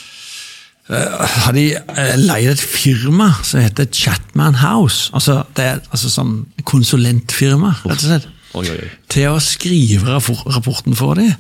har 1.44 1.56
de 1.56 1.66
eh, 1.76 2.14
leid 2.20 2.54
et 2.54 2.62
firma 2.62 3.30
som 3.46 3.62
heter 3.62 3.90
Chatman 3.92 4.60
House. 4.62 5.10
Altså, 5.16 5.42
det 5.56 5.66
er 5.66 5.82
altså 5.90 6.12
sånn 6.12 6.34
konsulentfirma, 6.68 7.76
rett 7.84 8.00
og 8.00 8.08
slett. 8.08 8.28
Oi, 8.58 8.66
oi, 8.66 8.78
oi. 8.82 8.90
Til 9.12 9.36
å 9.36 9.42
skrive 9.44 10.18
rapporten 10.18 10.96
for 10.98 11.20
dem. 11.20 11.34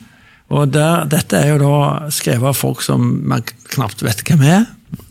Og 0.50 0.70
der, 0.74 1.06
dette 1.10 1.38
er 1.38 1.52
jo 1.52 1.60
da 1.62 2.10
skrevet 2.14 2.50
av 2.50 2.58
folk 2.58 2.82
som 2.82 3.04
man 3.30 3.42
knapt 3.70 4.02
vet 4.02 4.22
hvem 4.26 4.42
er. 4.46 4.68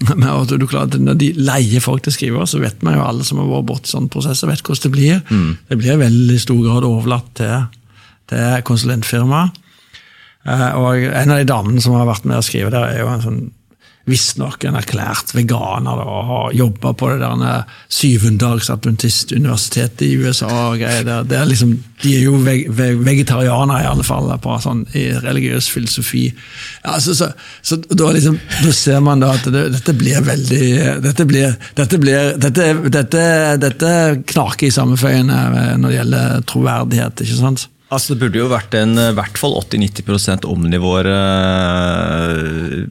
Men 0.09 0.25
du 0.50 0.65
klarer, 0.67 0.89
at 0.89 1.00
når 1.00 1.17
de 1.21 1.29
leier 1.38 1.79
folk 1.83 2.03
til 2.03 2.12
å 2.12 2.15
skrive, 2.15 2.45
så 2.50 2.59
vet 2.59 2.81
man 2.83 2.98
jo 2.98 3.03
alle 3.05 3.24
som 3.27 3.38
har 3.39 3.48
vært 3.51 3.67
borti 3.69 3.91
sånne 3.93 4.12
prosesser, 4.12 4.50
vet 4.50 4.63
hvordan 4.65 4.83
det 4.88 4.91
blir. 4.95 5.21
Det 5.69 5.77
blir 5.79 5.93
i 5.93 6.01
veldig 6.03 6.39
stor 6.43 6.59
grad 6.65 6.88
overlatt 6.88 7.29
til, 7.39 7.67
til 8.31 8.63
konsulentfirmaet. 8.67 9.55
Eh, 10.50 10.67
Og 10.79 11.03
en 11.13 11.31
av 11.31 11.39
de 11.39 11.48
damene 11.48 11.81
som 11.83 11.93
har 11.95 12.07
vært 12.09 12.25
med 12.27 12.39
å 12.39 12.43
skrive 12.45 12.71
der, 12.75 12.89
er 12.91 13.00
jo 13.03 13.07
en 13.13 13.24
sånn 13.24 13.39
visstnok 14.09 14.63
en 14.67 14.75
erklært 14.79 15.33
veganer 15.35 15.95
da, 15.99 16.05
og 16.05 16.53
jobba 16.57 16.93
på 16.97 17.09
det 17.13 17.19
der 17.21 17.63
syvendagsadventistuniversitetet 17.99 20.01
i 20.07 20.17
USA. 20.17 20.47
og 20.69 20.79
greier 20.81 21.03
der. 21.07 21.23
Er 21.39 21.45
liksom, 21.49 21.71
de 22.03 22.09
er 22.17 22.23
jo 22.25 22.33
veg 22.43 22.59
veg 22.75 22.93
vegetarianere, 23.05 23.83
i 23.83 23.89
alle 23.89 24.05
fall, 24.07 24.27
på 24.41 24.59
sånn, 24.63 24.85
i 24.97 24.99
religiøs 25.23 25.69
filosofi. 25.71 26.25
Ja, 26.83 26.99
så, 27.03 27.11
så, 27.15 27.27
så 27.61 27.75
da, 27.87 28.11
liksom, 28.15 28.39
da 28.63 28.71
ser 28.75 28.99
man 29.05 29.19
da 29.23 29.29
at 29.37 29.45
det, 29.51 29.63
dette 29.77 29.93
blir 29.97 30.21
veldig 30.25 30.67
Dette 31.03 31.25
blir, 31.27 31.55
dette 31.75 31.97
blir 32.01 32.37
dette, 32.39 32.73
dette, 32.89 33.23
dette 33.61 33.91
knaker 34.29 34.67
i 34.67 34.71
sammenføyene 34.73 35.39
når 35.79 35.89
det 35.89 35.97
gjelder 35.97 36.41
troverdighet. 36.49 37.21
ikke 37.25 37.39
sant? 37.39 37.61
Altså, 37.89 38.13
det 38.13 38.19
burde 38.22 38.38
jo 38.38 38.50
vært 38.51 38.75
en 38.77 38.91
i 39.01 39.08
hvert 39.17 39.39
fall 39.41 39.55
80-90 39.63 40.46
omnivåere 40.46 41.13
eh, 41.17 42.84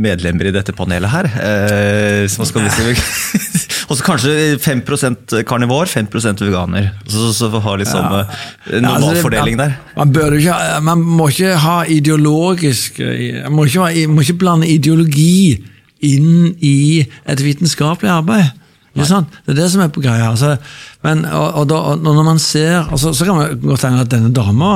medlemmer 0.00 0.48
i 0.48 0.52
dette 0.54 0.72
panelet 0.76 1.12
her. 1.12 1.28
Eh, 1.36 2.22
som 2.32 2.48
skal 2.48 2.64
vi 2.64 2.94
Og 3.86 3.94
så 3.94 4.02
kanskje 4.02 4.32
5% 4.58 5.36
karnivor, 5.46 5.86
5% 5.86 6.40
veganer. 6.42 6.88
Så, 7.06 7.28
så 7.36 7.50
så 7.52 7.60
har 7.62 7.78
litt 7.78 7.90
sånn 7.92 8.08
eh, 8.08 8.32
Ja, 8.72 8.80
altså, 8.80 8.96
normalfordeling 8.96 9.60
der. 9.60 9.76
Man, 9.94 10.16
ikke, 10.40 10.56
ha- 10.56 10.80
man 10.82 11.04
må 11.04 11.28
ikke 11.30 11.52
ha 11.62 11.76
ideologisk 11.86 12.98
Man 12.98 13.54
må 13.60 13.68
ikke, 13.68 13.86
man 14.08 14.16
må 14.16 14.24
ikke 14.26 14.40
blande 14.40 14.70
ideologi 14.72 15.60
inn 16.06 16.54
i 16.64 17.04
et 17.28 17.42
vitenskapelig 17.44 18.10
arbeid. 18.12 18.50
Ikke 18.96 19.08
sant? 19.08 19.40
Det 19.44 19.52
er 19.54 19.58
det 19.60 19.70
som 19.72 19.82
er 19.84 19.90
på 19.92 20.02
greia. 20.04 20.30
Altså, 20.32 20.54
men, 21.04 21.24
og, 21.28 21.48
og, 21.62 21.66
da, 21.70 21.80
og 21.92 22.04
når 22.06 22.24
man 22.26 22.40
ser 22.42 22.78
altså, 22.80 23.12
Så 23.12 23.26
kan 23.28 23.36
man 23.36 23.60
godt 23.60 23.84
tenke 23.84 24.06
at 24.06 24.12
denne 24.12 24.32
dama 24.34 24.70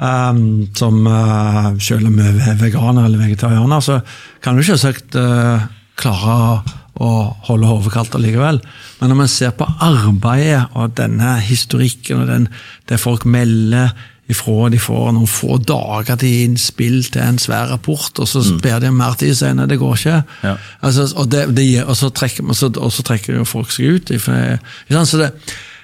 um, 0.00 0.68
som 0.76 1.00
uh, 1.06 1.72
selv 1.82 2.08
om 2.08 2.18
hun 2.18 2.40
er 2.40 2.60
veganer 2.60 3.04
eller 3.04 3.24
vegetarianer, 3.26 3.82
så 3.84 4.00
kan 4.42 4.56
hun 4.56 4.66
selvsagt 4.66 5.18
uh, 5.18 5.66
klare 6.00 6.62
å 7.00 7.10
holde 7.48 7.68
hodet 7.68 7.92
kaldt 7.94 8.16
allikevel. 8.16 8.60
Men 9.00 9.12
når 9.12 9.18
man 9.22 9.30
ser 9.32 9.54
på 9.56 9.68
arbeidet 9.80 10.66
og 10.76 10.96
denne 10.98 11.38
historikken 11.44 12.22
og 12.22 12.30
den, 12.30 12.48
det 12.90 13.00
folk 13.00 13.24
melder 13.24 13.94
ifra 14.30 14.68
de 14.72 14.80
får 14.80 15.12
noen 15.16 15.30
få 15.30 15.58
dager 15.66 16.18
til 16.20 16.44
innspill 16.46 17.02
til 17.12 17.22
en 17.24 17.40
svær 17.40 17.70
rapport, 17.72 18.12
og 18.18 18.28
så 18.28 18.42
ber 18.62 18.80
de 18.82 18.90
om 18.90 19.00
mer 19.00 19.16
tid 19.20 19.34
senere. 19.38 19.70
Det 19.70 19.80
går 19.80 19.96
ikke. 19.98 20.20
Ja. 20.44 20.54
Altså, 20.86 21.08
og, 21.16 21.30
det, 21.32 21.46
det 21.56 21.68
og, 21.84 21.96
så 21.98 22.10
trekker, 22.14 22.46
og, 22.46 22.56
så, 22.56 22.70
og 22.76 22.92
så 22.94 23.06
trekker 23.06 23.40
jo 23.40 23.48
folk 23.48 23.72
seg 23.74 23.96
ut. 23.96 24.12
Så 24.12 25.20
det, 25.20 25.30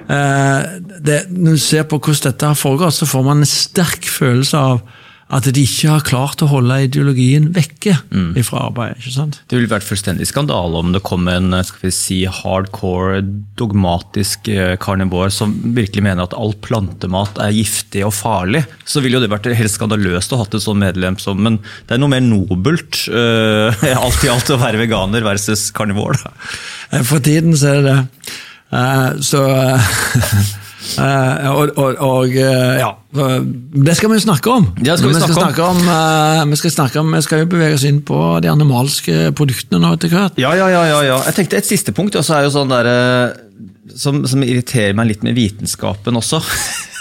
eh, 0.09 0.69
det, 1.07 1.21
når 1.31 1.59
du 1.59 1.65
ser 1.67 1.89
på 1.89 1.99
hvordan 1.99 2.31
dette 2.31 2.53
har 2.53 2.59
foregått, 2.59 2.99
så 3.01 3.09
får 3.09 3.27
man 3.27 3.43
en 3.43 3.51
sterk 3.51 4.09
følelse 4.11 4.63
av 4.71 4.81
at 5.27 5.47
de 5.51 5.63
ikke 5.67 5.91
har 5.91 6.05
klart 6.07 6.43
å 6.45 6.47
holde 6.51 6.77
ideologien 6.85 7.49
vekke 7.55 7.97
fra 8.47 8.61
arbeidet. 8.69 9.01
ikke 9.01 9.15
sant? 9.15 9.41
Det 9.51 9.59
ville 9.59 9.71
vært 9.71 9.87
fullstendig 9.87 10.29
skandale 10.31 10.79
om 10.79 10.93
det 10.95 11.03
kom 11.07 11.27
en 11.31 11.51
skal 11.67 11.89
vi 11.89 11.93
si, 11.95 12.19
hardcore, 12.31 13.25
dogmatisk 13.59 14.47
eh, 14.53 14.77
karnivor 14.79 15.33
som 15.35 15.57
virkelig 15.75 16.05
mener 16.07 16.29
at 16.29 16.37
all 16.39 16.55
plantemat 16.63 17.41
er 17.43 17.57
giftig 17.57 18.05
og 18.07 18.15
farlig. 18.15 18.63
Så 18.87 19.03
ville 19.03 19.19
jo 19.19 19.25
det 19.25 19.33
vært 19.33 19.49
helt 19.51 19.75
skandaløst 19.75 20.31
å 20.31 20.39
ha 20.39 20.47
hatt 20.47 20.55
et 20.55 20.63
sånt 20.63 20.83
medlem 20.83 21.19
som 21.23 21.43
Men 21.43 21.59
det 21.89 21.97
er 21.97 22.01
noe 22.03 22.13
mer 22.13 22.23
nobelt 22.25 23.03
uh, 23.11 23.87
alt 24.05 24.25
i 24.25 24.31
alt 24.33 24.53
å 24.55 24.61
være 24.61 24.81
veganer 24.81 25.27
versus 25.27 25.69
karnivor. 25.75 26.19
Da. 26.23 26.33
Eh, 26.93 27.03
For 27.07 27.23
tiden 27.25 27.57
så 27.59 27.75
er 27.75 27.83
det 27.83 27.91
det. 27.91 27.99
Uh, 28.67 29.19
så 29.23 29.43
eh, 29.47 29.91
og, 30.97 31.73
og, 31.77 31.99
og 32.03 32.35
eh, 32.39 32.79
ja, 32.81 32.91
det 33.87 33.97
skal 33.99 34.13
vi 34.13 34.19
snakke 34.23 34.53
om. 34.53 34.69
Ja, 34.87 34.97
skal 34.97 35.11
vi 35.11 35.19
snakke 35.19 35.33
om. 35.33 35.41
snakke 35.41 35.67
om, 35.67 35.81
eh, 35.93 36.43
vi 36.53 36.59
skal 36.61 36.75
snakke 36.75 37.03
om, 37.03 37.15
vi 37.17 37.23
skal 37.27 37.43
jo 37.43 37.49
bevege 37.51 37.79
oss 37.79 37.87
inn 37.89 38.03
på 38.07 38.21
de 38.45 38.51
animalske 38.53 39.31
produktene 39.37 39.83
nå 39.83 39.95
etter 39.97 40.13
hvert. 40.13 40.41
Ja, 40.41 40.55
ja, 40.59 40.69
ja, 40.73 40.85
ja, 40.91 41.01
ja. 41.09 41.21
Jeg 41.29 41.39
tenkte 41.41 41.61
Et 41.61 41.69
siste 41.69 41.95
punkt 41.97 42.19
også 42.19 42.39
er 42.39 42.47
jo 42.47 42.53
sånn 42.55 42.73
der, 42.73 42.91
eh, 42.91 43.95
som, 43.97 44.23
som 44.29 44.45
irriterer 44.47 44.97
meg 44.99 45.11
litt 45.13 45.27
med 45.27 45.37
vitenskapen 45.39 46.19
også. 46.19 46.43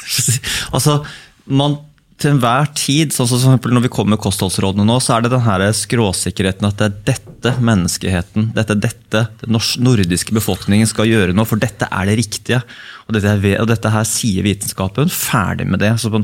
altså, 0.76 1.02
man 1.46 1.80
til 2.16 2.32
enhver 2.32 2.70
tid, 2.80 3.12
sånn 3.12 3.28
som 3.28 3.58
for 3.60 3.74
når 3.76 3.86
vi 3.86 3.92
kommer 3.92 4.16
med 4.16 4.24
kostholdsrådene 4.24 4.86
nå, 4.88 4.96
så 5.04 5.18
er 5.18 5.26
det 5.26 5.34
den 5.34 5.76
skråsikkerheten 5.76 6.68
at 6.70 6.80
det 6.80 6.88
er 6.88 6.98
dette 7.12 7.54
menneskeheten, 7.60 8.50
dette, 8.56 8.78
dette 8.80 9.26
den 9.42 9.60
nordiske 9.84 10.36
befolkningen 10.36 10.88
skal 10.88 11.10
gjøre 11.10 11.36
nå, 11.36 11.44
for 11.48 11.60
dette 11.60 11.90
er 11.92 12.08
det 12.08 12.20
riktige. 12.22 12.62
Og 13.06 13.18
dette, 13.18 13.36
er, 13.36 13.60
og 13.60 13.68
dette 13.70 13.92
her 13.92 14.06
sier 14.08 14.46
vitenskapen. 14.48 15.12
Ferdig 15.12 15.68
med 15.68 15.84
det. 15.84 15.92
Så 16.02 16.10
man, 16.14 16.24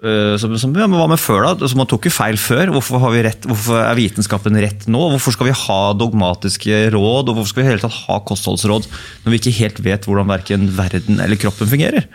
øh, 0.00 0.32
så, 0.40 0.48
så, 0.56 0.70
ja, 0.72 0.88
men 0.88 0.96
Hva 0.98 1.10
med 1.12 1.20
før, 1.20 1.44
da? 1.44 1.68
Så 1.68 1.78
man 1.78 1.90
tok 1.90 2.08
jo 2.08 2.14
feil 2.16 2.40
før. 2.40 2.72
Hvorfor, 2.74 3.04
har 3.04 3.12
vi 3.14 3.22
rett, 3.28 3.46
hvorfor 3.46 3.82
er 3.84 4.00
vitenskapen 4.00 4.56
rett 4.64 4.88
nå? 4.88 5.04
Hvorfor 5.12 5.36
skal 5.36 5.50
vi 5.50 5.58
ha 5.66 5.80
dogmatiske 6.00 6.80
råd, 6.96 7.28
og 7.28 7.36
hvorfor 7.36 7.52
skal 7.52 7.62
vi 7.62 7.68
hele 7.74 7.84
tatt 7.84 8.00
ha 8.08 8.18
kostholdsråd 8.32 8.88
når 8.88 9.34
vi 9.34 9.42
ikke 9.42 9.58
helt 9.60 9.84
vet 9.84 10.08
hvordan 10.08 10.32
verken 10.32 10.66
verden 10.80 11.20
eller 11.20 11.44
kroppen 11.44 11.70
fungerer? 11.70 12.08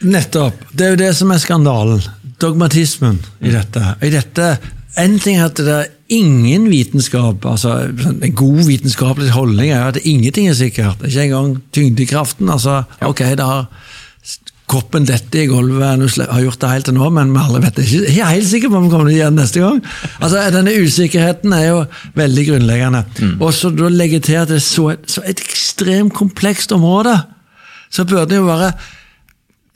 Nettopp. 0.00 0.62
Det 0.72 0.86
er 0.86 0.94
jo 0.94 1.00
det 1.00 1.12
som 1.16 1.32
er 1.32 1.40
skandalen. 1.42 2.00
Dogmatismen 2.40 3.18
i 3.44 3.52
dette. 3.52 3.94
I 4.02 4.12
dette 4.12 4.50
en 4.98 5.18
ting 5.22 5.38
er 5.38 5.46
at 5.46 5.60
det 5.60 5.74
er 5.74 5.90
ingen 6.10 6.66
vitenskap, 6.70 7.44
altså 7.46 7.76
En 8.10 8.34
god 8.34 8.64
vitenskapelig 8.66 9.30
holdning 9.30 9.70
er 9.70 9.92
at 9.92 10.00
ingenting 10.02 10.48
er 10.50 10.58
sikkert. 10.58 11.04
Ikke 11.06 11.28
engang 11.28 11.60
tyngdekraften. 11.72 12.50
altså, 12.50 12.82
Ok, 13.00 13.18
det 13.18 13.46
har 13.46 13.68
kroppen 14.70 15.06
dette 15.06 15.40
i 15.42 15.48
gulvet, 15.50 15.98
du 15.98 16.22
har 16.30 16.42
gjort 16.44 16.60
det 16.62 16.68
helt 16.70 16.86
til 16.86 16.94
nå, 16.94 17.08
men 17.10 17.32
vi 17.34 17.40
alle 17.42 17.62
vet 17.64 17.78
det 17.78 17.86
ikke. 17.88 18.12
Jeg 18.14 18.22
er 18.22 18.36
helt 18.36 18.46
sikker 18.46 18.70
på 18.70 18.78
om 18.78 18.84
vi 18.86 18.92
kommer 18.92 19.10
det 19.10 19.32
neste 19.34 19.64
gang. 19.64 19.80
Altså, 20.20 20.44
Denne 20.54 20.74
usikkerheten 20.78 21.52
er 21.56 21.64
jo 21.66 21.80
veldig 22.14 22.44
grunnleggende. 22.52 23.02
Og 23.40 23.50
så 23.54 23.72
da 23.74 23.90
legge 23.90 24.20
til 24.22 24.38
at 24.38 24.52
det 24.52 24.60
er 24.60 24.64
så, 24.66 24.92
så 25.10 25.24
et 25.26 25.42
ekstremt 25.42 26.14
komplekst 26.14 26.72
område, 26.76 27.16
så 27.90 28.04
burde 28.06 28.28
det 28.30 28.38
jo 28.38 28.46
være 28.46 28.72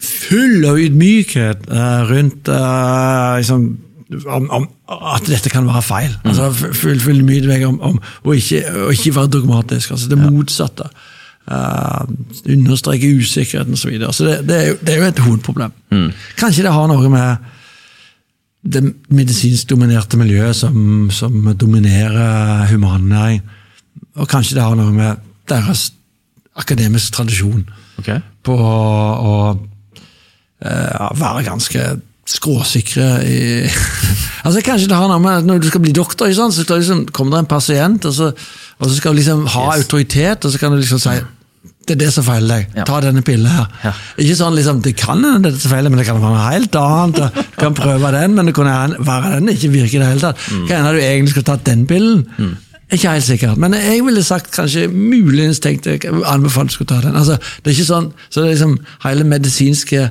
full 0.00 0.64
av 0.68 0.78
ydmykhet 0.80 1.66
eh, 1.70 2.04
rundt 2.10 2.48
eh, 2.48 3.36
liksom, 3.38 3.66
om, 4.26 4.48
om 4.50 4.68
at 5.14 5.26
dette 5.28 5.52
kan 5.52 5.66
være 5.68 5.82
feil. 5.84 6.14
Altså, 6.24 6.50
full, 6.52 7.00
full 7.00 7.22
ydmykhet 7.22 7.66
om, 7.68 7.80
om 7.80 7.98
å, 8.00 8.36
ikke, 8.36 8.62
å 8.86 8.92
ikke 8.94 9.14
være 9.16 9.32
dogmatisk. 9.38 9.94
altså 9.94 10.10
Det 10.12 10.20
motsatte. 10.20 10.90
Uh, 11.44 12.06
understreke 12.48 13.10
usikkerheten 13.18 13.76
osv. 13.76 13.82
Så, 13.82 13.88
videre. 13.92 14.12
så 14.16 14.24
det, 14.24 14.36
det, 14.48 14.54
er 14.56 14.68
jo, 14.70 14.76
det 14.80 14.94
er 14.94 15.02
jo 15.02 15.08
et 15.10 15.18
hovedproblem. 15.26 15.74
Kanskje 16.40 16.64
det 16.64 16.72
har 16.72 16.88
noe 16.88 17.10
med 17.12 17.50
det 18.64 18.80
medisinsk 19.12 19.68
dominerte 19.68 20.16
miljøet 20.16 20.56
som, 20.56 21.10
som 21.12 21.36
dominerer 21.60 22.64
humannæring. 22.70 23.42
Og 24.16 24.28
kanskje 24.30 24.56
det 24.56 24.64
har 24.64 24.78
noe 24.78 24.94
med 24.94 25.20
deres 25.50 25.90
akademiske 26.56 27.12
tradisjon 27.12 27.66
på 28.44 28.56
å 28.56 29.34
eh, 30.64 31.06
være 31.20 31.44
ganske 31.46 31.84
skråsikre 32.26 33.06
i 33.28 33.38
Altså 34.44 34.60
Kanskje 34.64 34.88
det 34.88 34.96
har 34.96 35.08
noe 35.08 35.20
med 35.20 35.42
at 35.42 35.48
når 35.48 35.60
du 35.60 35.68
skal 35.68 35.82
bli 35.84 35.92
doktor, 35.96 36.30
så 36.32 36.50
skal 36.52 36.80
liksom, 36.80 37.06
kommer 37.12 37.36
det 37.36 37.44
en 37.44 37.52
pasient, 37.52 38.04
og 38.08 38.12
så, 38.16 38.30
og 38.78 38.90
så 38.90 38.96
skal 38.96 39.12
du 39.14 39.20
liksom 39.20 39.46
ha 39.54 39.64
Yes. 39.70 39.84
autoritet, 39.84 40.44
og 40.44 40.52
så 40.52 40.60
kan 40.60 40.72
du 40.72 40.80
liksom 40.80 41.00
si 41.00 41.18
det 41.84 41.98
er 41.98 41.98
det 42.00 42.12
som 42.14 42.24
feiler 42.24 42.48
deg. 42.48 42.76
Ja. 42.78 42.84
Ta 42.88 42.98
denne 43.04 43.20
pillen 43.24 43.44
her. 43.52 43.66
Ja. 43.84 43.90
Ikke 44.24 44.36
sånn 44.38 44.54
liksom, 44.56 44.78
Det 44.80 44.94
kan 44.96 45.20
hende 45.20 45.50
det 45.50 45.58
er 45.58 45.68
feiler, 45.68 45.92
men 45.92 46.00
det 46.00 46.06
kan 46.08 46.16
være 46.16 46.32
noe 46.32 46.46
helt 46.48 46.76
annet. 46.80 47.34
Du 47.36 47.58
kan 47.60 47.76
prøve 47.76 48.12
den, 48.14 48.36
men 48.38 48.48
det 48.48 48.54
kunne 48.56 48.76
være 49.04 49.32
den 49.34 49.52
ikke 49.52 49.68
virker 49.74 49.98
i 49.98 50.00
det 50.00 50.08
hele 50.14 50.22
tatt. 50.22 50.40
Mm. 50.48 50.62
Kan 50.68 50.78
hende 50.80 50.94
du 50.96 51.02
egentlig 51.02 51.34
skulle 51.34 51.50
tatt 51.50 51.66
den 51.68 51.84
pillen. 51.90 52.24
Mm. 52.38 52.54
ikke 52.94 53.10
helt 53.10 53.24
sikkert, 53.24 53.56
men 53.58 53.74
jeg 53.74 54.04
ville 54.06 54.22
sagt 54.22 54.52
kanskje 54.54 54.86
muligens 54.88 55.58
tenkt 55.60 55.86
jeg 55.88 56.04
anbefalt 56.30 56.72
skulle 56.72 56.88
ta 56.88 57.00
den. 57.04 57.16
Altså, 57.16 57.36
det 57.36 57.72
er 57.72 57.76
ikke 57.76 57.88
sånn, 57.88 58.10
så 58.30 58.40
det 58.40 58.46
er 58.48 58.54
liksom 58.54 58.74
hele 59.04 59.24
medisinske 59.28 60.10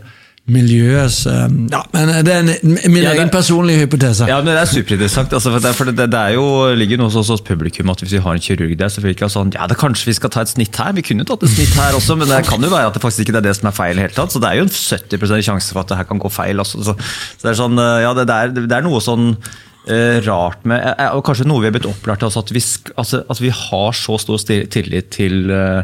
miljøets 0.51 1.21
eh, 1.32 1.43
Ja, 1.71 1.79
men 1.93 2.10
det 2.27 2.34
er 2.34 2.41
en, 2.41 2.49
min 2.91 2.97
Ja, 2.99 3.13
det- 3.13 3.19
egen 3.19 3.29
personlige 3.32 3.86
hypotese. 3.86 4.27
Ja, 4.27 4.41
men 4.41 4.51
Det 4.51 4.62
er 4.62 4.65
superinteressant. 4.71 5.32
Altså, 5.32 5.51
for 5.53 5.60
det, 5.63 5.71
for 5.77 5.86
det, 5.88 5.95
det 6.12 6.19
er 6.19 6.34
jo, 6.36 6.43
ligger 6.75 6.99
noe 6.99 7.08
hos 7.13 7.29
oss 7.32 7.41
publikum 7.41 7.89
at 7.93 8.03
hvis 8.03 8.12
vi 8.17 8.19
har 8.25 8.36
en 8.36 8.43
kirurg 8.43 8.75
der, 8.77 8.91
så 8.91 8.99
vil 8.99 9.13
vi 9.13 9.15
ikke 9.15 9.29
sånn 9.32 9.53
Ja, 9.56 9.67
det 9.71 9.77
kanskje 9.79 10.10
vi 10.12 10.13
skal 10.19 10.29
ta 10.36 10.41
et 10.43 10.51
snitt 10.51 10.75
her. 10.75 10.91
Vi 10.97 11.01
kunne 11.01 11.23
tatt 11.23 11.43
et 11.47 11.53
snitt 11.56 11.73
her 11.79 11.95
også, 11.95 12.17
men 12.19 12.27
det 12.27 12.41
kan 12.49 12.62
jo 12.62 12.69
være 12.73 12.91
at 12.91 12.93
det 12.93 13.01
faktisk 13.06 13.23
ikke 13.27 13.38
er 13.39 13.47
det 13.47 13.56
som 13.56 13.69
er 13.71 13.77
feil. 13.77 13.97
i 13.97 14.01
hele 14.03 14.13
tatt, 14.17 14.32
Så 14.36 14.41
det 14.43 14.49
er 14.51 14.60
jo 14.60 14.67
en 14.67 14.73
70% 14.75 15.47
sjanse 15.47 15.71
for 15.71 15.79
at 15.86 15.88
det 15.93 15.97
her 15.97 16.10
kan 16.12 16.19
gå 16.19 16.32
feil. 16.32 16.60
også. 16.60 16.84
Så, 16.84 16.97
så 16.97 17.41
det 17.47 17.51
er 17.56 17.62
sånn, 17.63 17.79
eh, 17.79 18.01
ja, 18.03 18.13
det, 18.13 18.27
det, 18.27 18.36
er, 18.36 18.67
det 18.67 18.71
er 18.77 18.84
noe 18.84 18.99
sånn 19.01 19.38
Uh, 19.84 20.21
rart 20.23 20.62
med 20.63 20.79
uh, 20.79 21.10
Og 21.17 21.25
kanskje 21.27 21.43
noe 21.43 21.60
vi 21.60 21.67
er 21.67 21.73
blitt 21.75 21.84
opplært 21.89 22.21
til, 22.21 22.29
altså 22.29 22.39
at, 22.39 22.51
vi, 22.56 22.62
altså, 22.95 23.19
at 23.27 23.39
vi 23.43 23.49
har 23.51 23.91
så 23.91 24.15
stor 24.15 24.39
tillit 24.71 25.10
til 25.12 25.51
eh, 25.51 25.84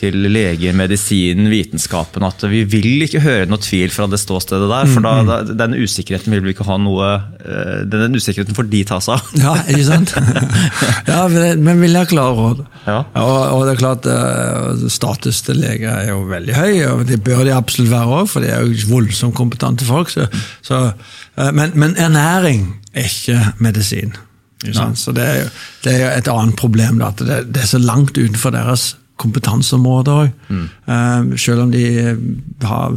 til 0.00 0.16
leger, 0.32 0.72
medisinen, 0.76 1.50
vitenskapen. 1.52 2.24
At 2.24 2.42
vi 2.48 2.62
vil 2.68 3.04
ikke 3.04 3.20
høre 3.24 3.48
noe 3.50 3.60
tvil 3.60 3.92
fra 3.92 4.06
det 4.10 4.20
ståstedet 4.22 4.68
der. 4.70 4.88
For 4.90 5.04
da, 5.04 5.12
da, 5.28 5.38
den 5.64 5.76
usikkerheten 5.76 6.32
vil 6.32 6.44
vi 6.46 6.54
ikke 6.54 6.66
ha 6.68 6.78
noe 6.80 7.10
eh, 7.40 7.82
Den 7.90 8.16
usikkerheten 8.16 8.56
får 8.56 8.70
de 8.72 8.82
ta 8.88 9.00
seg 9.04 9.18
av. 9.18 9.34
Ja, 9.40 9.54
ikke 9.68 9.86
sant? 9.90 10.14
ja, 11.10 11.20
men 11.28 11.68
vi 11.68 11.76
vil 11.84 11.98
ha 12.00 12.06
klare 12.08 12.36
råd. 12.38 12.64
Ja. 12.86 13.02
Og, 13.20 13.36
og 13.56 13.66
det 13.66 13.74
er 13.74 13.82
klart, 13.82 14.08
eh, 14.08 14.86
status 14.92 15.42
til 15.46 15.60
leger 15.60 15.92
er 15.92 16.12
jo 16.14 16.24
veldig 16.30 16.56
høy, 16.56 16.72
og 16.94 17.04
det 17.10 17.20
bør 17.26 17.44
de 17.48 17.54
absolutt 17.56 17.92
være 17.92 18.20
òg, 18.20 18.32
for 18.32 18.44
de 18.44 18.52
er 18.54 18.64
jo 18.64 18.88
voldsomt 18.90 19.36
kompetente 19.36 19.88
folk. 19.88 20.12
Så, 20.12 20.26
så, 20.64 20.86
eh, 21.36 21.52
men, 21.56 21.76
men 21.76 21.98
ernæring 22.00 22.70
er 22.94 23.10
ikke 23.10 23.52
medisin. 23.60 24.16
Sant? 24.76 24.98
Så 25.00 25.12
det 25.16 25.24
er, 25.24 25.36
jo, 25.40 25.52
det 25.84 25.92
er 25.92 26.00
jo 26.02 26.08
et 26.18 26.28
annet 26.28 26.56
problem, 26.60 26.98
da, 27.00 27.12
at 27.14 27.22
det, 27.24 27.38
det 27.54 27.62
er 27.62 27.70
så 27.70 27.80
langt 27.80 28.18
utenfor 28.18 28.52
deres 28.52 28.90
kompetanseområder 29.20 30.20
òg. 30.24 30.28
selv 31.38 31.64
om 31.66 31.70
de 31.72 31.84
har, 32.66 32.96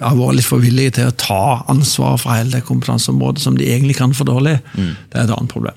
har 0.00 0.18
vært 0.18 0.38
litt 0.38 0.48
for 0.48 0.64
villige 0.64 0.96
til 0.98 1.10
å 1.10 1.16
ta 1.20 1.42
ansvar 1.70 2.18
for 2.18 2.34
hele 2.34 2.56
det 2.56 2.64
kompetanseområdet 2.68 3.44
som 3.44 3.58
de 3.58 3.68
egentlig 3.68 3.98
kan 4.00 4.14
for 4.16 4.28
dårlig. 4.28 4.58
Det 4.74 5.18
er 5.18 5.26
et 5.28 5.34
annet 5.36 5.52
problem. 5.52 5.76